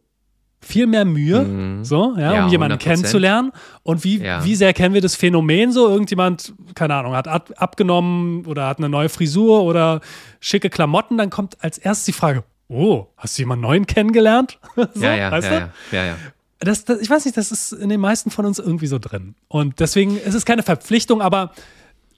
[0.60, 2.34] viel mehr Mühe, so, ja, Mhm.
[2.34, 2.78] Ja, um jemanden 100%.
[2.78, 3.52] kennenzulernen.
[3.82, 4.44] Und wie, Ja.
[4.44, 5.88] wie sehr kennen wir das Phänomen so?
[5.88, 10.00] Irgendjemand, keine Ahnung, hat ab, abgenommen oder hat eine neue Frisur oder
[10.40, 14.58] schicke Klamotten, dann kommt als erstes die Frage, oh, hast du jemanden neuen kennengelernt?
[14.94, 15.96] so, ja, ja, weißt ja, du?
[15.96, 16.16] ja, ja.
[16.58, 19.34] Das, das, ich weiß nicht, das ist in den meisten von uns irgendwie so drin.
[19.48, 21.52] Und deswegen es ist es keine Verpflichtung, aber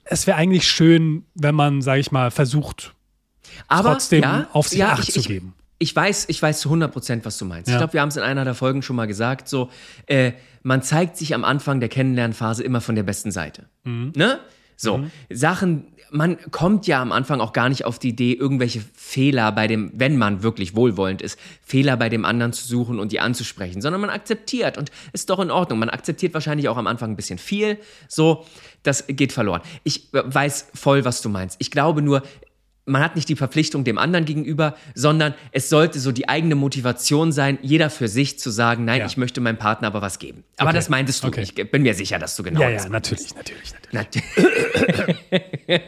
[0.04, 2.94] es wäre eigentlich schön, wenn man, sage ich mal, versucht,
[3.66, 5.54] Aber trotzdem ja, auf sich ja, Acht ich, zu geben.
[5.78, 7.68] Ich weiß, ich weiß zu 100 Prozent, was du meinst.
[7.68, 7.74] Ja.
[7.74, 9.48] Ich glaube, wir haben es in einer der Folgen schon mal gesagt.
[9.48, 9.70] So,
[10.06, 13.66] äh, man zeigt sich am Anfang der Kennenlernphase immer von der besten Seite.
[13.84, 14.12] Mhm.
[14.16, 14.40] Ne?
[14.76, 19.50] So, Sachen, man kommt ja am Anfang auch gar nicht auf die Idee, irgendwelche Fehler
[19.52, 23.20] bei dem, wenn man wirklich wohlwollend ist, Fehler bei dem anderen zu suchen und die
[23.20, 25.78] anzusprechen, sondern man akzeptiert und ist doch in Ordnung.
[25.78, 27.78] Man akzeptiert wahrscheinlich auch am Anfang ein bisschen viel.
[28.08, 28.46] So,
[28.82, 29.62] das geht verloren.
[29.84, 31.56] Ich äh, weiß voll, was du meinst.
[31.58, 32.22] Ich glaube nur,
[32.88, 37.30] man hat nicht die Verpflichtung dem anderen gegenüber, sondern es sollte so die eigene Motivation
[37.32, 39.06] sein, jeder für sich zu sagen, nein, Ja.
[39.06, 40.42] ich möchte meinem Partner aber was geben.
[40.56, 40.78] Aber Okay.
[40.78, 41.28] das meintest du.
[41.28, 41.42] Okay.
[41.42, 43.10] Ich bin mir sicher, dass du genau Ja, das ja, meinst.
[43.12, 44.24] natürlich, natürlich, natürlich.
[45.68, 45.78] Nat-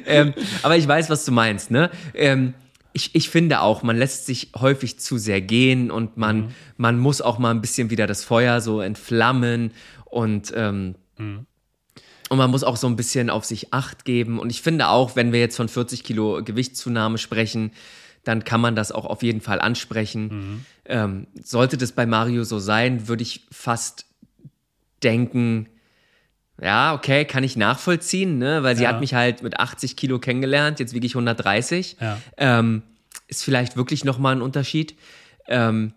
[0.06, 1.90] ähm, aber ich weiß, was du meinst, ne?
[2.14, 2.54] Ähm,
[2.92, 6.48] ich, ich finde auch, man lässt sich häufig zu sehr gehen und man, Mhm.
[6.76, 9.72] man muss auch mal ein bisschen wieder das Feuer so entflammen
[10.06, 11.46] und, ähm, Mhm.
[12.30, 14.38] Und man muss auch so ein bisschen auf sich Acht geben.
[14.38, 17.72] Und ich finde auch, wenn wir jetzt von 40 Kilo Gewichtszunahme sprechen,
[18.24, 20.22] dann kann man das auch auf jeden Fall ansprechen.
[20.28, 20.64] Mhm.
[20.84, 24.06] Ähm, sollte das bei Mario so sein, würde ich fast
[25.02, 25.68] denken,
[26.60, 28.62] ja, okay, kann ich nachvollziehen, ne?
[28.62, 28.90] weil sie Ja.
[28.90, 31.96] hat mich halt mit 80 Kilo kennengelernt, jetzt wiege ich 130.
[32.00, 32.18] Ja.
[32.36, 32.82] Ähm,
[33.28, 34.94] ist vielleicht wirklich nochmal ein Unterschied.
[35.48, 35.94] Ähm,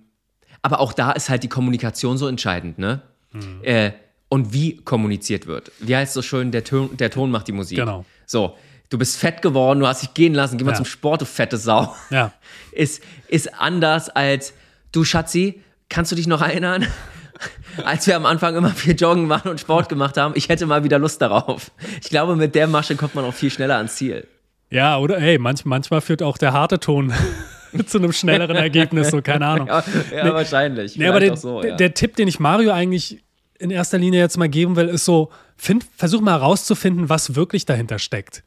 [0.61, 3.01] aber auch da ist halt die Kommunikation so entscheidend, ne?
[3.34, 3.59] Mhm.
[3.63, 3.91] Äh,
[4.34, 5.71] und wie kommuniziert wird.
[5.79, 7.77] Wie heißt so schön, der Ton, der Ton macht die Musik.
[7.77, 8.03] Genau.
[8.25, 8.57] So,
[8.89, 10.77] du bist fett geworden, du hast dich gehen lassen, geh mal Ja.
[10.77, 11.93] zum Sport, du fette Sau.
[12.09, 12.34] Ja.
[12.71, 14.53] Ist, ist anders als,
[14.91, 16.88] du Schatzi, kannst du dich noch erinnern?
[17.86, 20.84] Als wir am Anfang immer viel joggen waren und Sport gemacht haben, ich hätte mal
[20.84, 21.69] wieder Lust darauf.
[22.01, 24.27] Ich glaube, mit der Masche kommt man auch viel schneller ans Ziel.
[24.71, 27.13] Ja, oder ey, manch, manchmal führt auch der harte Ton
[27.88, 29.67] zu einem schnelleren Ergebnis, so keine Ahnung.
[29.67, 29.84] Ja,
[30.15, 30.34] ja Nee.
[30.34, 30.97] wahrscheinlich.
[30.97, 31.75] Nee, aber auch so, ja.
[31.75, 33.23] der Tipp, den ich Mario eigentlich
[33.64, 37.66] in erster Linie jetzt mal geben will, ist so, find, versuch mal herauszufinden, was wirklich
[37.66, 38.43] dahinter steckt.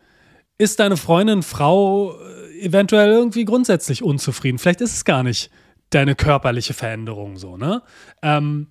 [0.58, 4.58] Ist deine Freundin, Frau äh, eventuell irgendwie grundsätzlich unzufrieden?
[4.58, 5.50] Vielleicht ist es gar nicht
[5.90, 7.82] deine körperliche Veränderung so, ne?
[8.22, 8.68] Ähm,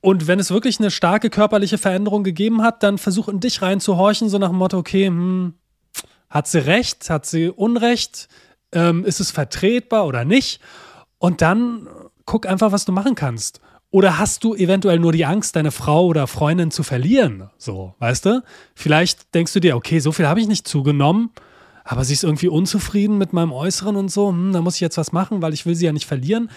[0.00, 4.28] und wenn es wirklich eine starke körperliche Veränderung gegeben hat, dann versuch in dich reinzuhorchen,
[4.28, 5.54] so nach dem Motto, okay, hm,
[6.30, 8.28] hat sie recht, hat sie Unrecht,
[8.70, 10.60] ähm, ist es vertretbar oder nicht?
[11.18, 11.88] Und dann
[12.24, 13.60] guck einfach, was du machen kannst.
[13.96, 17.48] Oder hast du eventuell nur die Angst, deine Frau oder Freundin zu verlieren?
[17.56, 18.42] So, weißt du?
[18.74, 21.30] Vielleicht denkst du dir, okay, so viel habe ich nicht zugenommen,
[21.82, 24.98] aber sie ist irgendwie unzufrieden mit meinem Äußeren und so, hm, da muss ich jetzt
[24.98, 26.50] was machen, weil ich will sie ja nicht verlieren.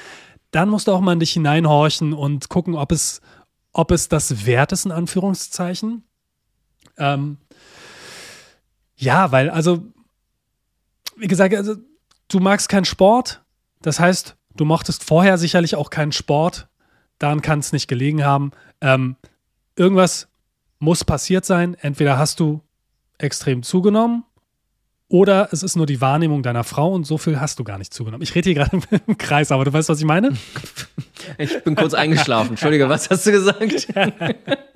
[0.52, 3.22] Dann musst du auch mal in dich hineinhorchen und gucken, ob es,
[3.72, 6.04] ob es das wert ist, in Anführungszeichen.
[6.98, 7.38] Ähm,
[8.98, 9.86] ja, weil, also,
[11.16, 11.76] wie gesagt, also,
[12.28, 13.46] du magst keinen Sport.
[13.82, 16.69] Das heißt, du mochtest vorher sicherlich auch keinen Sport.
[17.20, 18.52] Daran kann es nicht gelegen haben.
[18.82, 19.16] Ähm,
[19.76, 20.28] irgendwas
[20.80, 21.76] muss passiert sein.
[21.80, 22.62] Entweder hast du
[23.18, 24.24] extrem zugenommen
[25.10, 27.94] oder es ist nur die Wahrnehmung deiner Frau und so viel hast du gar nicht
[27.94, 28.22] zugenommen.
[28.22, 30.34] Ich rede hier gerade im Kreis, aber du weißt, was ich meine?
[31.38, 32.52] Ich bin kurz eingeschlafen.
[32.52, 33.88] Entschuldige, was hast du gesagt?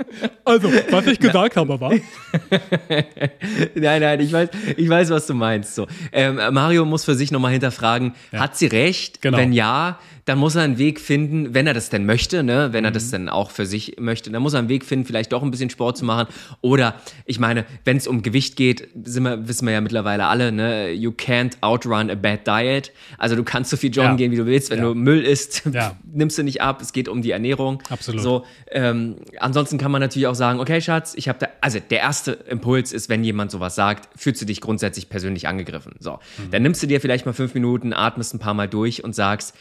[0.46, 1.92] Also, was ich gesagt habe, war.
[3.76, 5.76] nein, nein, ich weiß, ich weiß, was du meinst.
[5.76, 8.40] So, ähm, Mario muss für sich nochmal hinterfragen, Ja.
[8.40, 9.22] hat sie recht?
[9.22, 9.38] Genau.
[9.38, 12.70] Wenn ja, dann muss er einen Weg finden, wenn er das denn möchte, ne?
[12.72, 12.94] wenn er Mhm.
[12.94, 15.52] das denn auch für sich möchte, dann muss er einen Weg finden, vielleicht doch ein
[15.52, 16.28] bisschen Sport zu machen.
[16.62, 16.96] Oder,
[17.26, 20.92] ich meine, wenn es um Gewicht geht, wir, wissen wir ja mittlerweile alle, ne?
[20.92, 22.92] you can't outrun a bad diet.
[23.18, 24.16] Also du kannst so viel joggen Ja.
[24.16, 24.70] gehen, wie du willst.
[24.72, 24.86] Wenn Ja.
[24.86, 25.64] du Müll isst,
[26.14, 26.82] nimmst du nicht ab.
[26.82, 27.84] Es geht um die Ernährung.
[27.90, 28.22] Absolut.
[28.22, 32.00] So, ähm, ansonsten kann man natürlich auch sagen, okay, Schatz, ich habe da, also der
[32.00, 35.96] erste Impuls ist, wenn jemand sowas sagt, fühlst du dich grundsätzlich persönlich angegriffen.
[36.00, 36.52] So, Mhm.
[36.52, 39.56] dann nimmst du dir vielleicht mal fünf Minuten, atmest ein paar Mal durch und sagst,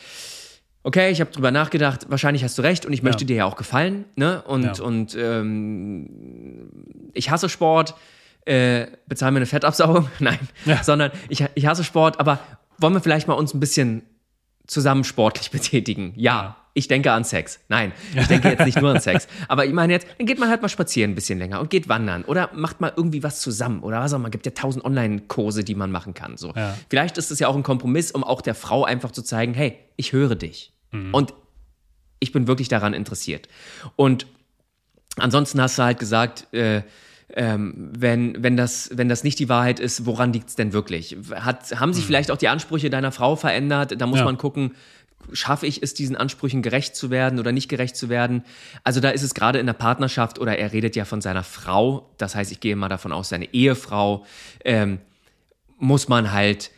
[0.84, 3.56] okay, ich habe drüber nachgedacht, wahrscheinlich hast du recht und ich möchte dir ja auch
[3.56, 4.42] gefallen, ne?
[4.42, 4.84] Und, Ja.
[4.84, 6.70] und ähm,
[7.12, 7.94] ich hasse Sport,
[8.44, 10.82] äh, bezahl mir eine Fettabsaugung, nein, Ja.
[10.82, 12.40] sondern ich, ich hasse Sport, aber
[12.78, 14.02] wollen wir vielleicht mal uns ein bisschen
[14.66, 16.12] zusammen sportlich betätigen?
[16.16, 16.56] Ja.
[16.74, 17.60] Ich denke an Sex.
[17.68, 19.28] Nein, ich denke jetzt nicht nur an Sex.
[19.48, 21.88] Aber ich meine jetzt, dann geht man halt mal spazieren ein bisschen länger und geht
[21.88, 24.30] wandern oder macht mal irgendwie was zusammen oder was auch immer.
[24.30, 26.36] Gibt ja tausend Online-Kurse, die man machen kann.
[26.36, 26.52] So.
[26.56, 26.76] Ja.
[26.88, 29.78] Vielleicht ist es ja auch ein Kompromiss, um auch der Frau einfach zu zeigen, hey,
[29.96, 30.72] ich höre dich.
[31.12, 31.32] Und
[32.20, 33.48] ich bin wirklich daran interessiert.
[33.96, 34.26] Und
[35.16, 36.82] ansonsten hast du halt gesagt, äh,
[37.34, 41.16] ähm, wenn, wenn, das, wenn das nicht die Wahrheit ist, woran liegt es denn wirklich?
[41.34, 43.94] Hat, haben sich vielleicht auch die Ansprüche deiner Frau verändert?
[44.00, 44.24] Da muss Ja.
[44.26, 44.74] man gucken,
[45.32, 48.44] schaffe ich es, diesen Ansprüchen gerecht zu werden oder nicht gerecht zu werden?
[48.84, 52.10] Also da ist es gerade in der Partnerschaft oder er redet ja von seiner Frau,
[52.18, 54.24] das heißt, ich gehe mal davon aus, seine Ehefrau,
[54.64, 54.98] ähm,
[55.78, 56.70] muss man halt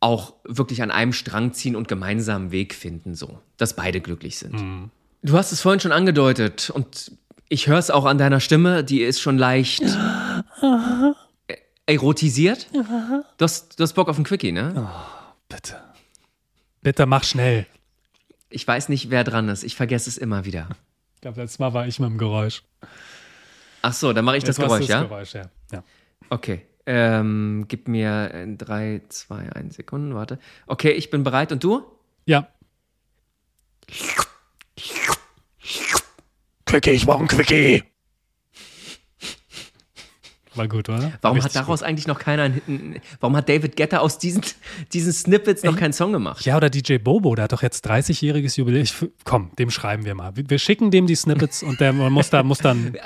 [0.00, 4.38] auch wirklich an einem Strang ziehen und gemeinsam einen Weg finden, so, dass beide glücklich
[4.38, 4.90] sind.
[5.22, 7.12] Du hast es vorhin schon angedeutet und
[7.48, 12.68] ich höre es auch an deiner Stimme, die ist schon leicht äh, erotisiert.
[12.72, 14.90] Du hast, du hast Bock auf einen Quickie, ne?
[15.48, 15.76] Bitte.
[16.82, 17.66] Bitte mach schnell.
[18.54, 19.64] Ich weiß nicht, wer dran ist.
[19.64, 20.68] Ich vergesse es immer wieder.
[21.16, 22.62] Ich glaube, letztes Mal war ich mit dem Geräusch.
[23.82, 25.02] Ach so, dann mache ich das Jetzt warst Geräusch, du ja?
[25.02, 25.50] Geräusch, ja.
[25.72, 25.84] ja.
[26.30, 26.64] Okay.
[26.86, 30.38] Ähm, gib mir äh, drei, zwei, ein Sekunden, warte.
[30.68, 31.50] Okay, ich bin bereit.
[31.50, 31.82] Und du?
[32.26, 32.46] Ja.
[36.64, 37.82] Quickie, ich brauch ein Quickie.
[40.54, 41.12] War gut, oder?
[41.22, 44.42] Warum Richtig hat daraus eigentlich noch keiner einen, einen, warum hat David Guetta aus diesen,
[44.92, 46.38] diesen Snippets noch keinen Song gemacht?
[46.38, 46.46] gut.
[46.46, 48.82] Ja, oder DJ Bobo, der hat doch jetzt 30-jähriges Jubiläum.
[48.84, 48.94] Ich-
[49.24, 50.32] Komm, dem schreiben wir mal.
[50.34, 52.96] Wir schicken dem die Snippets und der muss, da, muss dann.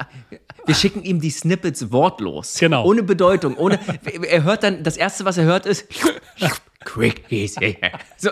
[0.66, 2.58] Wir schicken ihm die Snippets wortlos.
[2.58, 2.84] Genau.
[2.84, 3.56] Ohne Bedeutung.
[3.56, 3.78] Ohne,
[4.28, 5.86] er hört dann, das erste, was er hört, ist
[6.84, 7.54] Quickies.
[8.18, 8.30] So,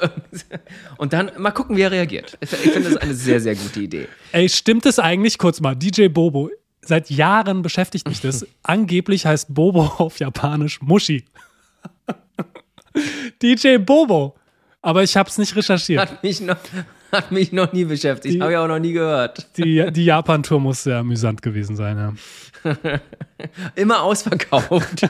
[0.99, 2.37] und dann mal gucken, wie er reagiert.
[2.41, 4.09] Ich finde das eine sehr, sehr gute Idee.
[4.33, 6.51] Ey, stimmt es eigentlich, kurz mal, DJ Bobo,
[6.89, 8.47] seit Jahren beschäftigt mich das.
[8.62, 11.24] Angeblich heißt Bobo auf Japanisch Mushi.
[13.43, 14.37] DJ Bobo.
[14.82, 16.01] Aber ich habe es nicht recherchiert.
[16.01, 16.57] Hat mich noch,
[17.12, 18.41] hat mich noch nie beschäftigt.
[18.41, 19.49] Habe ich auch noch nie gehört.
[19.57, 22.12] Die, die Japan-Tour muss sehr amüsant gewesen sein, ja.
[23.74, 25.09] Immer ausverkauft.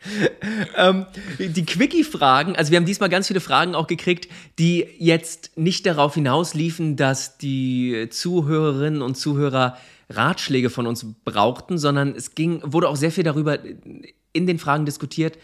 [0.76, 1.06] ähm,
[1.38, 4.28] die Quickie-Fragen, also wir haben diesmal ganz viele Fragen auch gekriegt,
[4.58, 9.76] die jetzt nicht darauf hinausliefen, dass die Zuhörerinnen und Zuhörer
[10.10, 13.58] Ratschläge von uns brauchten, sondern es ging, wurde auch sehr viel darüber
[14.32, 15.38] in den Fragen diskutiert,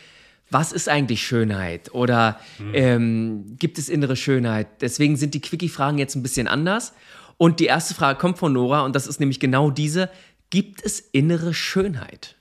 [0.50, 2.38] was ist eigentlich Schönheit oder
[2.74, 4.82] ähm, gibt es innere Schönheit?
[4.82, 6.92] Deswegen sind die Quickie-Fragen jetzt ein bisschen anders.
[7.36, 10.10] Und die erste Frage kommt von Nora und das ist nämlich genau diese.
[10.50, 12.36] Gibt es innere Schönheit?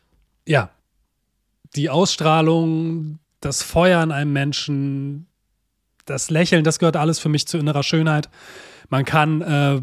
[0.45, 0.69] Ja.
[1.75, 5.27] Die Ausstrahlung, das Feuer in einem Menschen,
[6.05, 8.29] das Lächeln, das gehört alles für mich zu innerer Schönheit.
[8.89, 9.81] Man kann äh,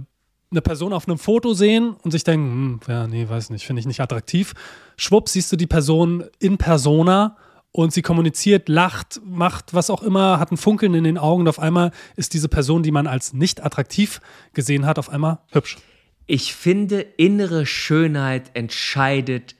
[0.51, 3.80] eine Person auf einem Foto sehen und sich denken, hm, ja, nee, weiß nicht, finde
[3.80, 4.55] ich nicht attraktiv.
[4.97, 7.36] Schwupp, siehst du die Person in Persona
[7.72, 11.49] und sie kommuniziert, lacht, macht was auch immer, hat ein Funkeln in den Augen und
[11.49, 14.20] auf einmal ist diese Person, die man als nicht attraktiv
[14.53, 15.78] gesehen hat, auf einmal hübsch.
[16.26, 19.55] Ich finde, innere Schönheit entscheidet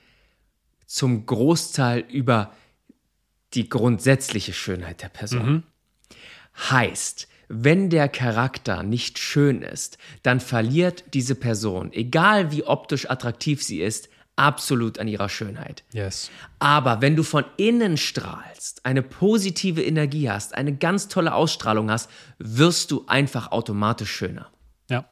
[0.91, 2.53] zum Großteil über
[3.55, 5.63] die grundsätzliche Schönheit der Person.
[6.69, 13.63] Heißt, wenn der Charakter nicht schön ist, dann verliert diese Person, egal wie optisch attraktiv
[13.63, 15.85] sie ist, absolut an ihrer Schönheit.
[15.93, 16.29] Yes.
[16.59, 22.11] Aber wenn du von innen strahlst, eine positive Energie hast, eine ganz tolle Ausstrahlung hast,
[22.39, 24.51] wirst du einfach automatisch schöner.
[24.89, 25.09] Ja.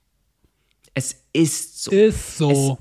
[0.94, 1.92] Es ist so.
[1.92, 2.78] Ist so.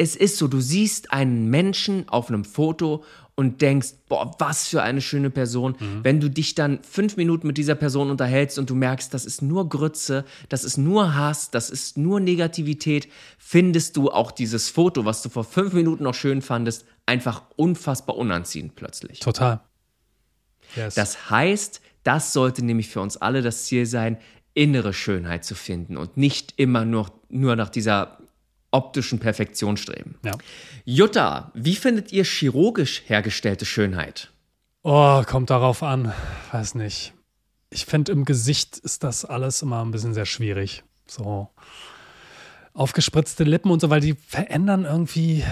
[0.00, 4.82] Es, ist so, du siehst einen Menschen auf einem Foto und denkst, boah, was für
[4.82, 5.76] eine schöne Person.
[6.02, 9.42] Wenn du dich dann fünf Minuten mit dieser Person unterhältst und du merkst, das ist
[9.42, 15.04] nur Grütze, das ist nur Hass, das ist nur Negativität, findest du auch dieses Foto,
[15.04, 19.20] was du vor fünf Minuten noch schön fandest, einfach unfassbar unanziehend plötzlich.
[19.20, 19.60] Total.
[20.76, 20.94] Yes.
[20.94, 24.16] Das heißt, das sollte nämlich für uns alle das Ziel sein,
[24.54, 28.19] innere Schönheit zu finden und nicht immer nur, nur nach dieser
[28.70, 30.16] optischen Perfektion streben.
[30.24, 30.32] ja.
[30.84, 34.30] Jutta, wie findet ihr chirurgisch hergestellte Schönheit?
[34.82, 36.12] Oh, kommt darauf an.
[36.52, 37.12] Weiß nicht.
[37.68, 40.82] Ich finde, im Gesicht ist das alles immer ein bisschen sehr schwierig.
[41.06, 41.48] So
[42.72, 45.44] aufgespritzte Lippen und so, weil die verändern irgendwie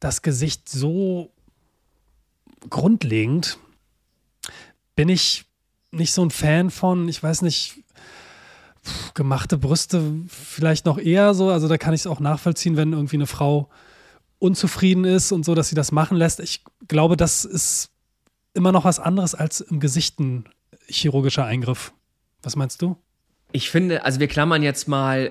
[0.00, 1.32] das Gesicht so
[2.68, 3.58] grundlegend.
[4.96, 5.44] Bin ich
[5.90, 7.83] nicht so ein Fan von, ich weiß nicht,
[9.14, 11.50] gemachte Brüste vielleicht noch eher so.
[11.50, 13.68] Also da kann ich es auch nachvollziehen, wenn irgendwie eine Frau
[14.38, 16.40] unzufrieden ist und so, dass sie das machen lässt.
[16.40, 17.90] Ich glaube, das ist
[18.52, 20.44] immer noch was anderes als im Gesicht ein
[20.86, 21.92] chirurgischer Eingriff.
[22.42, 22.96] Was meinst du?
[23.52, 25.30] Ich finde, also wir klammern jetzt mal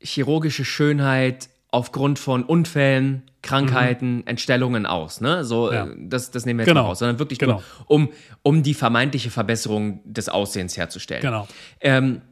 [0.00, 5.20] chirurgische Schönheit aufgrund von Unfällen, Krankheiten, Entstellungen aus.
[5.20, 5.44] Ne?
[5.44, 5.86] So, Ja.
[5.86, 6.82] äh, das, das nehmen wir jetzt Genau.
[6.82, 7.54] mal raus, sondern wirklich Genau.
[7.54, 8.08] nur, um,
[8.42, 11.22] um die vermeintliche Verbesserung des Aussehens herzustellen.
[11.22, 11.46] Genau.
[11.80, 12.22] Ähm,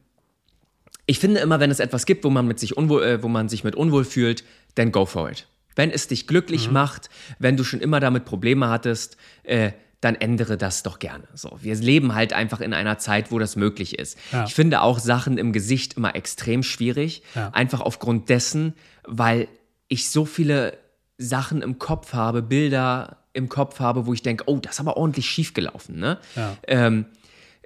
[1.06, 3.48] ich finde immer, wenn es etwas gibt, wo man, mit sich unwohl, äh, wo man
[3.48, 4.44] sich mit unwohl fühlt,
[4.74, 5.46] dann go for it.
[5.74, 6.74] Wenn es dich glücklich Mhm.
[6.74, 11.24] macht, wenn du schon immer damit Probleme hattest, äh, dann ändere das doch gerne.
[11.34, 14.18] So, wir leben halt einfach in einer Zeit, wo das möglich ist.
[14.32, 14.44] Ja.
[14.44, 17.50] Ich finde auch Sachen im Gesicht immer extrem schwierig, Ja.
[17.50, 18.74] einfach aufgrund dessen,
[19.04, 19.46] weil
[19.88, 20.76] ich so viele
[21.18, 24.96] Sachen im Kopf habe, Bilder im Kopf habe, wo ich denke, oh, das ist aber
[24.96, 25.98] ordentlich schief gelaufen.
[26.00, 26.18] Ne?
[26.36, 26.56] Ja.
[26.66, 27.06] Ähm,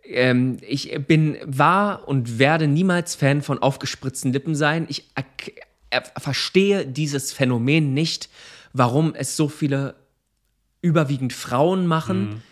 [0.08, 4.86] ähm, ich bin, war und werde niemals Fan von aufgespritzten Lippen sein.
[4.88, 5.08] Ich
[5.90, 8.28] er, verstehe dieses Phänomen nicht,
[8.72, 9.94] warum es so viele
[10.82, 12.42] überwiegend Frauen machen,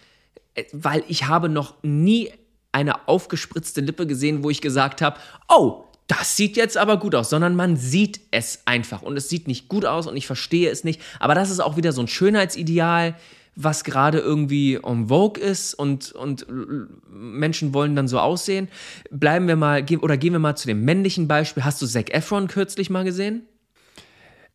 [0.55, 2.31] äh, weil ich habe noch nie
[2.73, 7.31] eine aufgespritzte Lippe gesehen, wo ich gesagt habe, oh, das sieht jetzt aber gut aus,
[7.31, 10.85] sondern man sieht es einfach und es sieht nicht gut aus und ich verstehe es
[10.85, 11.01] nicht.
[11.19, 13.15] Aber das ist auch wieder so ein Schönheitsideal,
[13.57, 16.47] was gerade irgendwie en vogue ist und, und
[17.09, 18.69] Menschen wollen dann so aussehen.
[19.11, 21.65] Bleiben wir mal, oder gehen wir mal zu dem männlichen Beispiel.
[21.65, 23.47] Hast du Zac Efron kürzlich mal gesehen?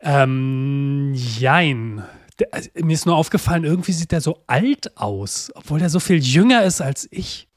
[0.01, 2.03] Ähm, jein.
[2.51, 6.17] Also, mir ist nur aufgefallen, irgendwie sieht der so alt aus, obwohl der so viel
[6.17, 7.49] jünger ist als ich.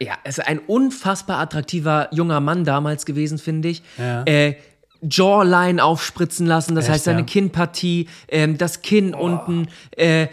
[0.00, 3.82] Ja, es ist ein unfassbar attraktiver junger Mann damals gewesen, finde ich.
[3.98, 4.22] Ja.
[4.24, 4.54] Äh,
[5.02, 7.26] Jawline aufspritzen lassen, das Echt, heißt seine ja?
[7.26, 10.28] Kinnpartie, ähm, das Kinn unten, äh,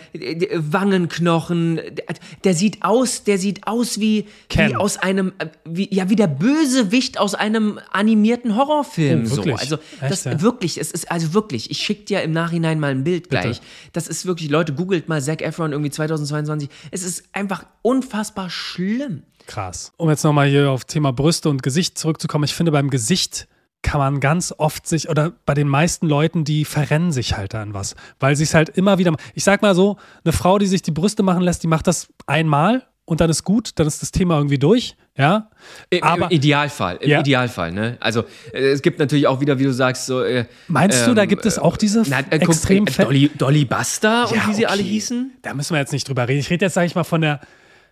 [0.55, 1.75] Wangenknochen.
[1.75, 2.05] Der,
[2.43, 4.69] der sieht aus, der sieht aus wie, Ken.
[4.69, 5.33] wie aus einem,
[5.65, 9.23] wie, ja, wie der Bösewicht aus einem animierten Horrorfilm.
[9.25, 9.43] Oh, so.
[9.53, 10.41] Also das Echt, ja?
[10.41, 11.69] wirklich, es ist also wirklich.
[11.69, 13.61] Ich schicke dir im Nachhinein mal ein Bild gleich.
[13.93, 16.69] Das ist wirklich, Leute, googelt mal Zac Efron irgendwie 2022.
[16.91, 19.23] Es ist einfach unfassbar schlimm.
[19.45, 19.93] Krass.
[19.97, 23.47] Um jetzt nochmal hier auf Thema Brüste und Gesicht zurückzukommen, ich finde beim Gesicht
[23.85, 27.75] kann man ganz oft sich, oder bei den meisten Leuten, die verrennen sich halt an
[27.75, 30.81] was, weil sie es halt immer wieder, ich sag mal so, eine Frau, die sich
[30.81, 34.09] die Brüste machen lässt, die macht das einmal und dann ist gut, dann ist das
[34.09, 35.49] Thema irgendwie durch, ja.
[35.91, 37.19] Im, Aber Im Idealfall, im Ja.
[37.19, 37.97] Idealfall, ne?
[37.99, 38.23] Also
[38.53, 40.23] äh, es gibt natürlich auch wieder, wie du sagst, so.
[40.23, 44.27] Äh, meinst du, da gibt es auch diese na, äh, extrem äh, Dolly, Dolly Buster
[44.31, 45.31] und Ja, wie sie alle hießen?
[45.43, 46.39] Da müssen wir jetzt nicht drüber reden.
[46.39, 47.39] Ich rede jetzt, sage ich mal, von der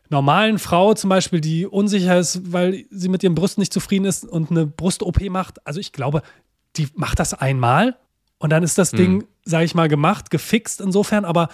[0.09, 4.25] normalen Frau zum Beispiel, die unsicher ist, weil sie mit ihren Brüsten nicht zufrieden ist
[4.25, 5.65] und eine Brust-OP macht.
[5.65, 6.21] Also ich glaube,
[6.75, 7.97] die macht das einmal
[8.37, 8.97] und dann ist das Hm.
[8.97, 11.25] Ding, sage ich mal, gemacht, gefixt insofern.
[11.25, 11.49] Aber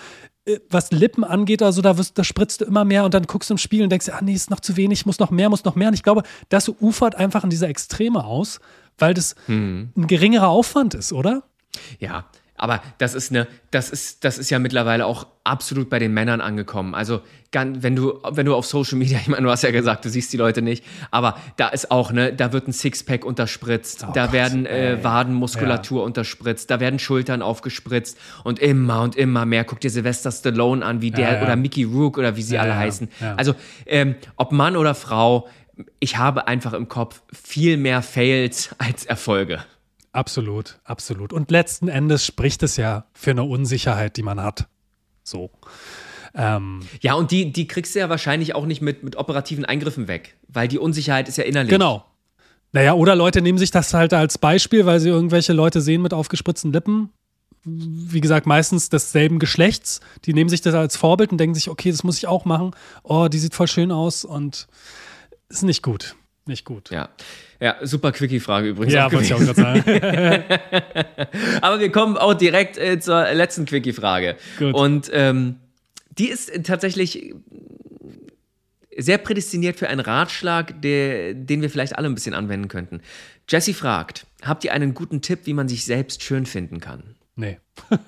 [0.46, 3.50] äh, was Lippen angeht, also da, wirst, da spritzt du immer mehr und dann guckst
[3.50, 5.64] du im Spiegel und denkst, ah nee, ist noch zu wenig, muss noch mehr, muss
[5.64, 5.90] noch mehr.
[5.90, 8.60] Und ich glaube, das ufert einfach in dieser Extreme aus,
[8.98, 9.90] weil das Hm.
[9.96, 11.44] ein geringerer Aufwand ist, oder?
[12.00, 12.26] Ja,
[12.60, 16.42] Aber das ist eine, das ist, das ist ja mittlerweile auch absolut bei den Männern
[16.42, 16.94] angekommen.
[16.94, 20.10] Also, wenn du, wenn du auf Social Media, ich meine, du hast ja gesagt, du
[20.10, 24.12] siehst die Leute nicht, aber da ist auch, ne, da wird ein Sixpack unterspritzt, Oh
[24.14, 25.00] da Gott, werden äh.
[25.02, 29.64] Wadenmuskulatur unterspritzt, da werden Schultern aufgespritzt und immer und immer mehr.
[29.64, 31.42] Guck dir Sylvester Stallone an, wie der, ja.
[31.42, 33.10] oder Mickey Rook oder wie sie Ja, alle ja, heißen.
[33.20, 33.36] ja.
[33.36, 33.56] Also,
[33.86, 35.48] ähm, ob Mann oder Frau,
[36.00, 39.64] ich habe einfach im Kopf viel mehr Fails als Erfolge.
[40.12, 41.34] Absolut, absolut.
[41.34, 44.68] Und letzten Endes spricht es ja für eine Unsicherheit, die man hat.
[45.24, 45.52] So.
[46.34, 50.08] Ähm, Ja, und die, die kriegst du ja wahrscheinlich auch nicht mit, mit operativen Eingriffen
[50.08, 51.70] weg, weil die Unsicherheit ist ja innerlich.
[51.72, 52.06] genau.
[52.72, 56.14] Naja, oder Leute nehmen sich das halt als Beispiel, weil sie irgendwelche Leute sehen mit
[56.14, 57.10] aufgespritzten Lippen.
[57.64, 60.02] Wie gesagt, meistens desselben Geschlechts.
[60.26, 62.72] Die nehmen sich das als Vorbild und denken sich, okay, das muss ich auch machen.
[63.04, 64.68] Oh, die sieht voll schön aus und
[65.50, 66.16] ist nicht gut.
[66.50, 66.90] Nicht gut.
[66.90, 67.10] Ja,
[67.60, 68.92] ja super Quickie-Frage übrigens.
[68.96, 69.84] Ja, wollte ich auch gerade sagen.
[71.62, 74.36] Aber wir kommen auch direkt äh, zur letzten Quickie-Frage.
[74.60, 75.58] Und ähm,
[76.18, 77.36] die ist tatsächlich
[78.98, 83.02] sehr prädestiniert für einen Ratschlag, der, den wir vielleicht alle ein bisschen anwenden könnten.
[83.48, 87.16] Jesse fragt: Habt ihr einen guten Tipp, wie man sich selbst schön finden kann?
[87.36, 87.60] Nee.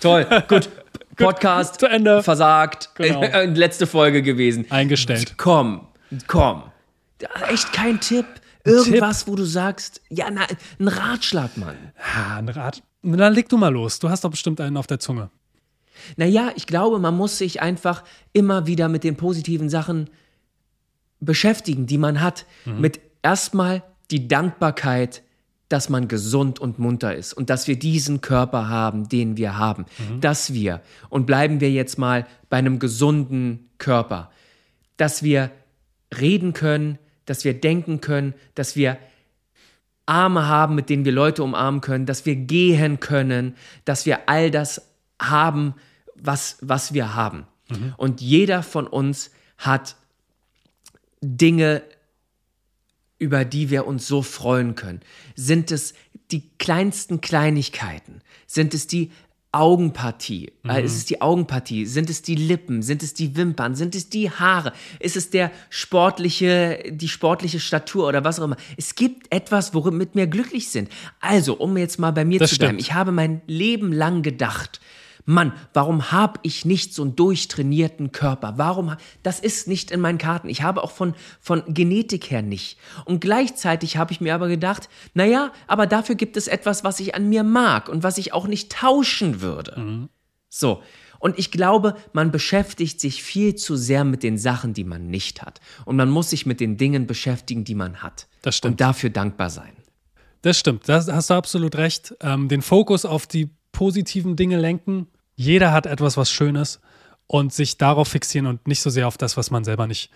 [0.00, 0.68] Toll, gut.
[1.14, 2.24] Podcast zu Ende.
[2.24, 2.90] versagt.
[2.96, 3.22] Genau.
[3.54, 4.66] Letzte Folge gewesen.
[4.68, 5.34] Eingestellt.
[5.36, 5.86] Komm,
[6.26, 6.64] komm.
[7.48, 8.26] Echt kein Tipp.
[8.64, 10.42] Irgendwas, wo du sagst, ja, na,
[10.78, 11.76] ein Ratschlag, Mann.
[11.96, 12.82] Ja, ein Rat.
[13.02, 13.98] Dann leg du mal los.
[13.98, 15.30] Du hast doch bestimmt einen auf der Zunge.
[16.16, 20.10] Naja, ich glaube, man muss sich einfach immer wieder mit den positiven Sachen
[21.20, 22.46] beschäftigen, die man hat.
[22.66, 25.22] Mit erstmal die Dankbarkeit,
[25.68, 29.86] dass man gesund und munter ist und dass wir diesen Körper haben, den wir haben.
[30.20, 34.30] Dass wir, und bleiben wir jetzt mal bei einem gesunden Körper,
[34.96, 35.50] dass wir
[36.18, 36.98] reden können,
[37.30, 38.98] dass wir denken können, dass wir
[40.04, 43.54] Arme haben, mit denen wir Leute umarmen können, dass wir gehen können,
[43.84, 44.90] dass wir all das
[45.22, 45.74] haben,
[46.16, 47.46] was, was wir haben.
[47.98, 49.94] Und jeder von uns hat
[51.20, 51.84] Dinge,
[53.20, 54.98] über die wir uns so freuen können.
[55.36, 55.94] Sind es
[56.32, 58.22] die kleinsten Kleinigkeiten?
[58.48, 59.12] Sind es die
[59.52, 60.52] Augenpartie?
[60.66, 61.84] Äh, ist es die Augenpartie?
[61.86, 62.82] Sind es die Lippen?
[62.82, 63.74] Sind es die Wimpern?
[63.74, 64.72] Sind es die Haare?
[65.00, 68.56] Ist es der sportliche, die sportliche Statur oder was auch immer?
[68.76, 70.88] Es gibt etwas, womit wir glücklich sind.
[71.20, 72.74] Also, um jetzt mal bei mir Das zu bleiben.
[72.78, 72.80] stimmt.
[72.82, 74.80] Ich habe mein Leben lang gedacht,
[75.30, 78.54] Mann, warum habe ich nicht so einen durchtrainierten Körper?
[78.56, 78.96] Warum?
[79.22, 80.48] Das ist nicht in meinen Karten.
[80.48, 82.78] Ich habe auch von, von Genetik her nicht.
[83.04, 87.14] Und gleichzeitig habe ich mir aber gedacht, naja, aber dafür gibt es etwas, was ich
[87.14, 90.08] an mir mag und was ich auch nicht tauschen würde.
[90.48, 90.82] So.
[91.20, 95.42] Und ich glaube, man beschäftigt sich viel zu sehr mit den Sachen, die man nicht
[95.42, 95.60] hat.
[95.84, 98.26] Und man muss sich mit den Dingen beschäftigen, die man hat.
[98.42, 98.72] Das stimmt.
[98.72, 99.72] Und dafür dankbar sein.
[100.42, 102.14] Das stimmt, da hast du absolut recht.
[102.20, 105.06] Ähm, den Fokus auf die positiven Dinge lenken.
[105.40, 106.80] Jeder hat etwas, was Schönes
[107.26, 110.10] und sich darauf fixieren und nicht so sehr auf das, was man selber nicht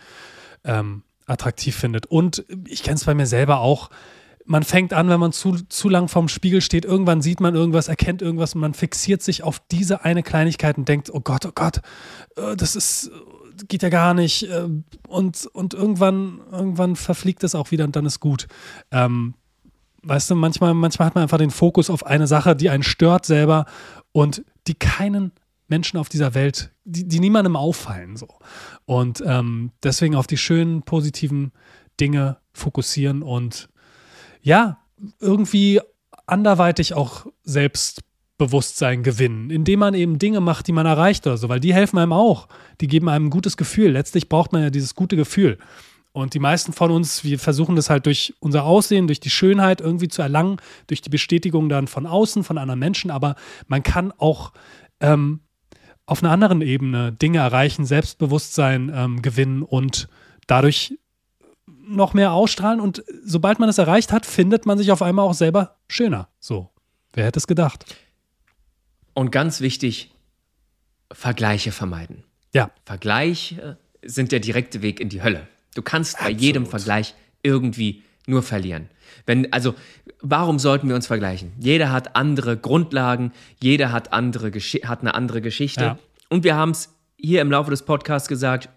[0.64, 2.04] ähm, attraktiv findet.
[2.04, 3.88] Und ich kenne es bei mir selber auch.
[4.44, 7.88] Man fängt an, wenn man zu, zu lang vorm Spiegel steht, irgendwann sieht man irgendwas,
[7.88, 11.52] erkennt irgendwas und man fixiert sich auf diese eine Kleinigkeit und denkt, oh Gott, oh
[11.54, 11.80] Gott,
[12.36, 14.42] äh, das ist, äh, geht ja gar nicht.
[14.42, 14.68] äh,
[15.08, 18.46] Und, und irgendwann, irgendwann verfliegt es auch wieder und dann ist gut.
[18.90, 19.32] Ähm,
[20.02, 23.24] weißt du, manchmal, manchmal hat man einfach den Fokus auf eine Sache, die einen stört
[23.24, 23.64] selber
[24.12, 25.32] und die keinen
[25.68, 28.16] Menschen auf dieser Welt, die, die niemandem auffallen.
[28.16, 28.28] So.
[28.84, 31.52] Und ähm, deswegen auf die schönen, positiven
[32.00, 33.68] Dinge fokussieren und
[34.42, 34.78] ja,
[35.20, 35.80] irgendwie
[36.26, 41.60] anderweitig auch Selbstbewusstsein gewinnen, indem man eben Dinge macht, die man erreicht oder so, weil
[41.60, 42.48] die helfen einem auch.
[42.80, 43.92] Die geben einem ein gutes Gefühl.
[43.92, 45.58] Letztlich braucht man ja dieses gute Gefühl.
[46.14, 49.80] Und die meisten von uns, wir versuchen das halt durch unser Aussehen, durch die Schönheit
[49.80, 53.10] irgendwie zu erlangen, durch die Bestätigung dann von außen, von anderen Menschen.
[53.10, 53.34] Aber
[53.66, 54.52] man kann auch
[55.00, 55.40] ähm,
[56.06, 60.08] auf einer anderen Ebene Dinge erreichen, Selbstbewusstsein ähm, gewinnen und
[60.46, 60.96] dadurch
[61.66, 62.78] noch mehr ausstrahlen.
[62.78, 66.28] Und sobald man es erreicht hat, findet man sich auf einmal auch selber schöner.
[66.38, 66.70] So,
[67.12, 67.86] wer hätte es gedacht?
[69.14, 70.14] Und ganz wichtig,
[71.10, 72.22] Vergleiche vermeiden.
[72.54, 75.48] Ja, Vergleiche sind der direkte Weg in die Hölle.
[75.74, 78.88] Du kannst bei jedem Vergleich irgendwie nur verlieren.
[79.26, 79.74] Wenn, also,
[80.20, 81.52] warum sollten wir uns vergleichen?
[81.58, 85.84] Jeder hat andere Grundlagen, jeder hat, andere Gesch- hat eine andere Geschichte.
[85.84, 85.98] Ja.
[86.30, 88.68] Und wir haben es hier im Laufe des Podcasts gesagt,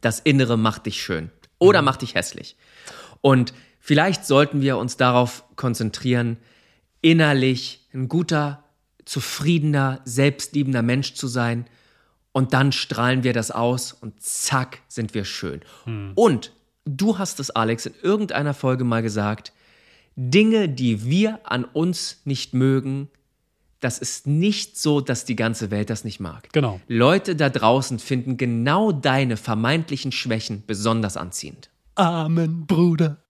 [0.00, 2.56] das Innere macht dich schön oder macht dich hässlich.
[3.20, 6.36] Und vielleicht sollten wir uns darauf konzentrieren,
[7.00, 8.64] innerlich ein guter,
[9.04, 11.66] zufriedener, selbstliebender Mensch zu sein.
[12.38, 15.60] Und dann strahlen wir das aus und zack, sind wir schön.
[16.14, 16.52] Und
[16.84, 19.52] du hast es, Alex, in irgendeiner Folge mal gesagt,
[20.14, 23.08] Dinge, die wir an uns nicht mögen,
[23.80, 26.48] das ist nicht so, dass die ganze Welt das nicht mag.
[26.52, 26.80] Genau.
[26.86, 31.70] Leute da draußen finden genau deine vermeintlichen Schwächen besonders anziehend.
[31.96, 33.24] Amen, Bruder.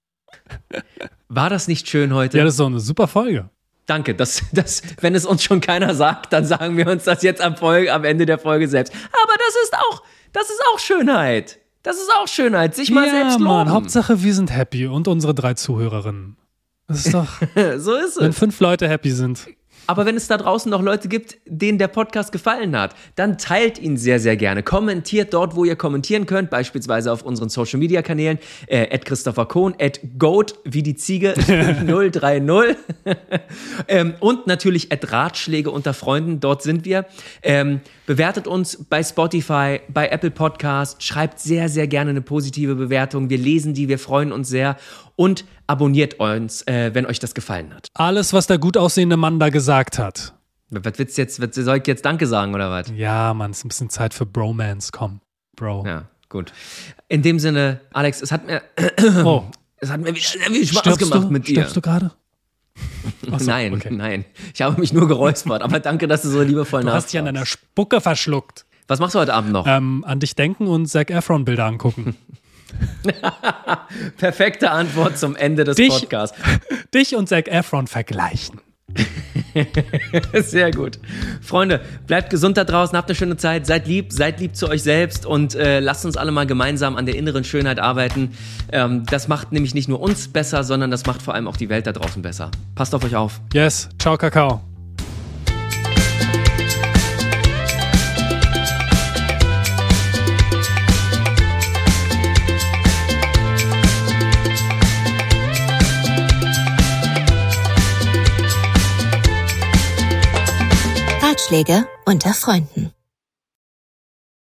[1.29, 2.37] War das nicht schön heute?
[2.37, 3.49] Ja, das ist doch eine super Folge.
[3.89, 4.15] Danke.
[4.15, 7.57] Das, das, wenn es uns schon keiner sagt, dann sagen wir uns das jetzt am,
[7.57, 8.93] Folge, am Ende der Folge selbst.
[8.95, 11.59] Aber das ist auch, das ist auch Schönheit.
[11.83, 13.71] Das ist auch Schönheit, sich mal ja, selbst Mann, loben.
[13.71, 16.37] Hauptsache wir sind happy und unsere drei Zuhörerinnen.
[16.87, 17.29] Das ist doch,
[17.79, 18.39] so ist wenn es.
[18.39, 19.47] fünf Leute happy sind.
[19.89, 23.79] Aber wenn es da draußen noch Leute gibt, denen der Podcast gefallen hat, dann teilt
[23.79, 24.63] ihn sehr, sehr gerne.
[24.63, 29.75] Kommentiert dort, wo ihr kommentieren könnt, beispielsweise auf unseren Social Media Kanälen, äh, Christopher Kohn,
[29.81, 31.33] at Goat, wie die Ziege,
[31.87, 32.77] 030.
[33.89, 37.07] ähm, und natürlich at Ratschläge unter Freunden, dort sind wir.
[37.43, 43.31] Ähm, bewertet uns bei Spotify, bei Apple Podcast, schreibt sehr, sehr gerne eine positive Bewertung.
[43.31, 44.77] Wir lesen die, wir freuen uns sehr.
[45.19, 47.89] Und abonniert uns, äh, wenn euch das gefallen hat.
[47.95, 50.33] Alles, was der gut aussehende Mann da gesagt hat.
[50.71, 52.93] Was willst du jetzt, was, soll ich jetzt Danke sagen oder was?
[52.95, 54.91] Ja, Mann, ist ein bisschen Zeit für Bromance.
[54.93, 55.21] Komm,
[55.57, 55.85] Bro.
[55.87, 56.53] Ja, gut.
[57.09, 58.63] In dem Sinne, Alex, es hat mir,
[59.25, 59.43] Oh,
[59.79, 61.33] es hat mir wieder viel Spaß stirbst gemacht du?
[61.33, 61.55] mit dir.
[61.55, 62.13] Stirbst du gerade?
[63.39, 63.91] So, nein, okay.
[63.91, 64.25] nein.
[64.55, 67.25] Ich habe mich nur geräuspert, aber danke, dass du so liebevoll Du hast dich an
[67.25, 67.37] nachfragst.
[67.37, 68.67] deiner Spucke verschluckt.
[68.87, 69.67] Was machst du heute Abend noch?
[69.67, 72.17] Ähm, an dich denken und Zac Efron Bilder angucken.
[74.17, 76.37] Perfekte Antwort zum Ende des Dich- Podcasts.
[76.95, 78.61] dich und Zac Efron vergleichen.
[80.35, 80.99] Sehr gut.
[81.43, 84.83] Freunde, bleibt gesund da draußen, habt eine schöne Zeit, seid lieb, seid lieb zu euch
[84.83, 88.33] selbst und äh, lasst uns alle mal gemeinsam an der inneren Schönheit arbeiten.
[88.73, 91.69] Ähm, das macht nämlich nicht nur uns besser, sondern das macht vor allem auch die
[91.69, 92.51] Welt da draußen besser.
[92.75, 93.41] Passt auf euch auf.
[93.53, 94.63] Yes, ciao, Kakao.
[111.49, 112.98] Ratschläge unter Freunden.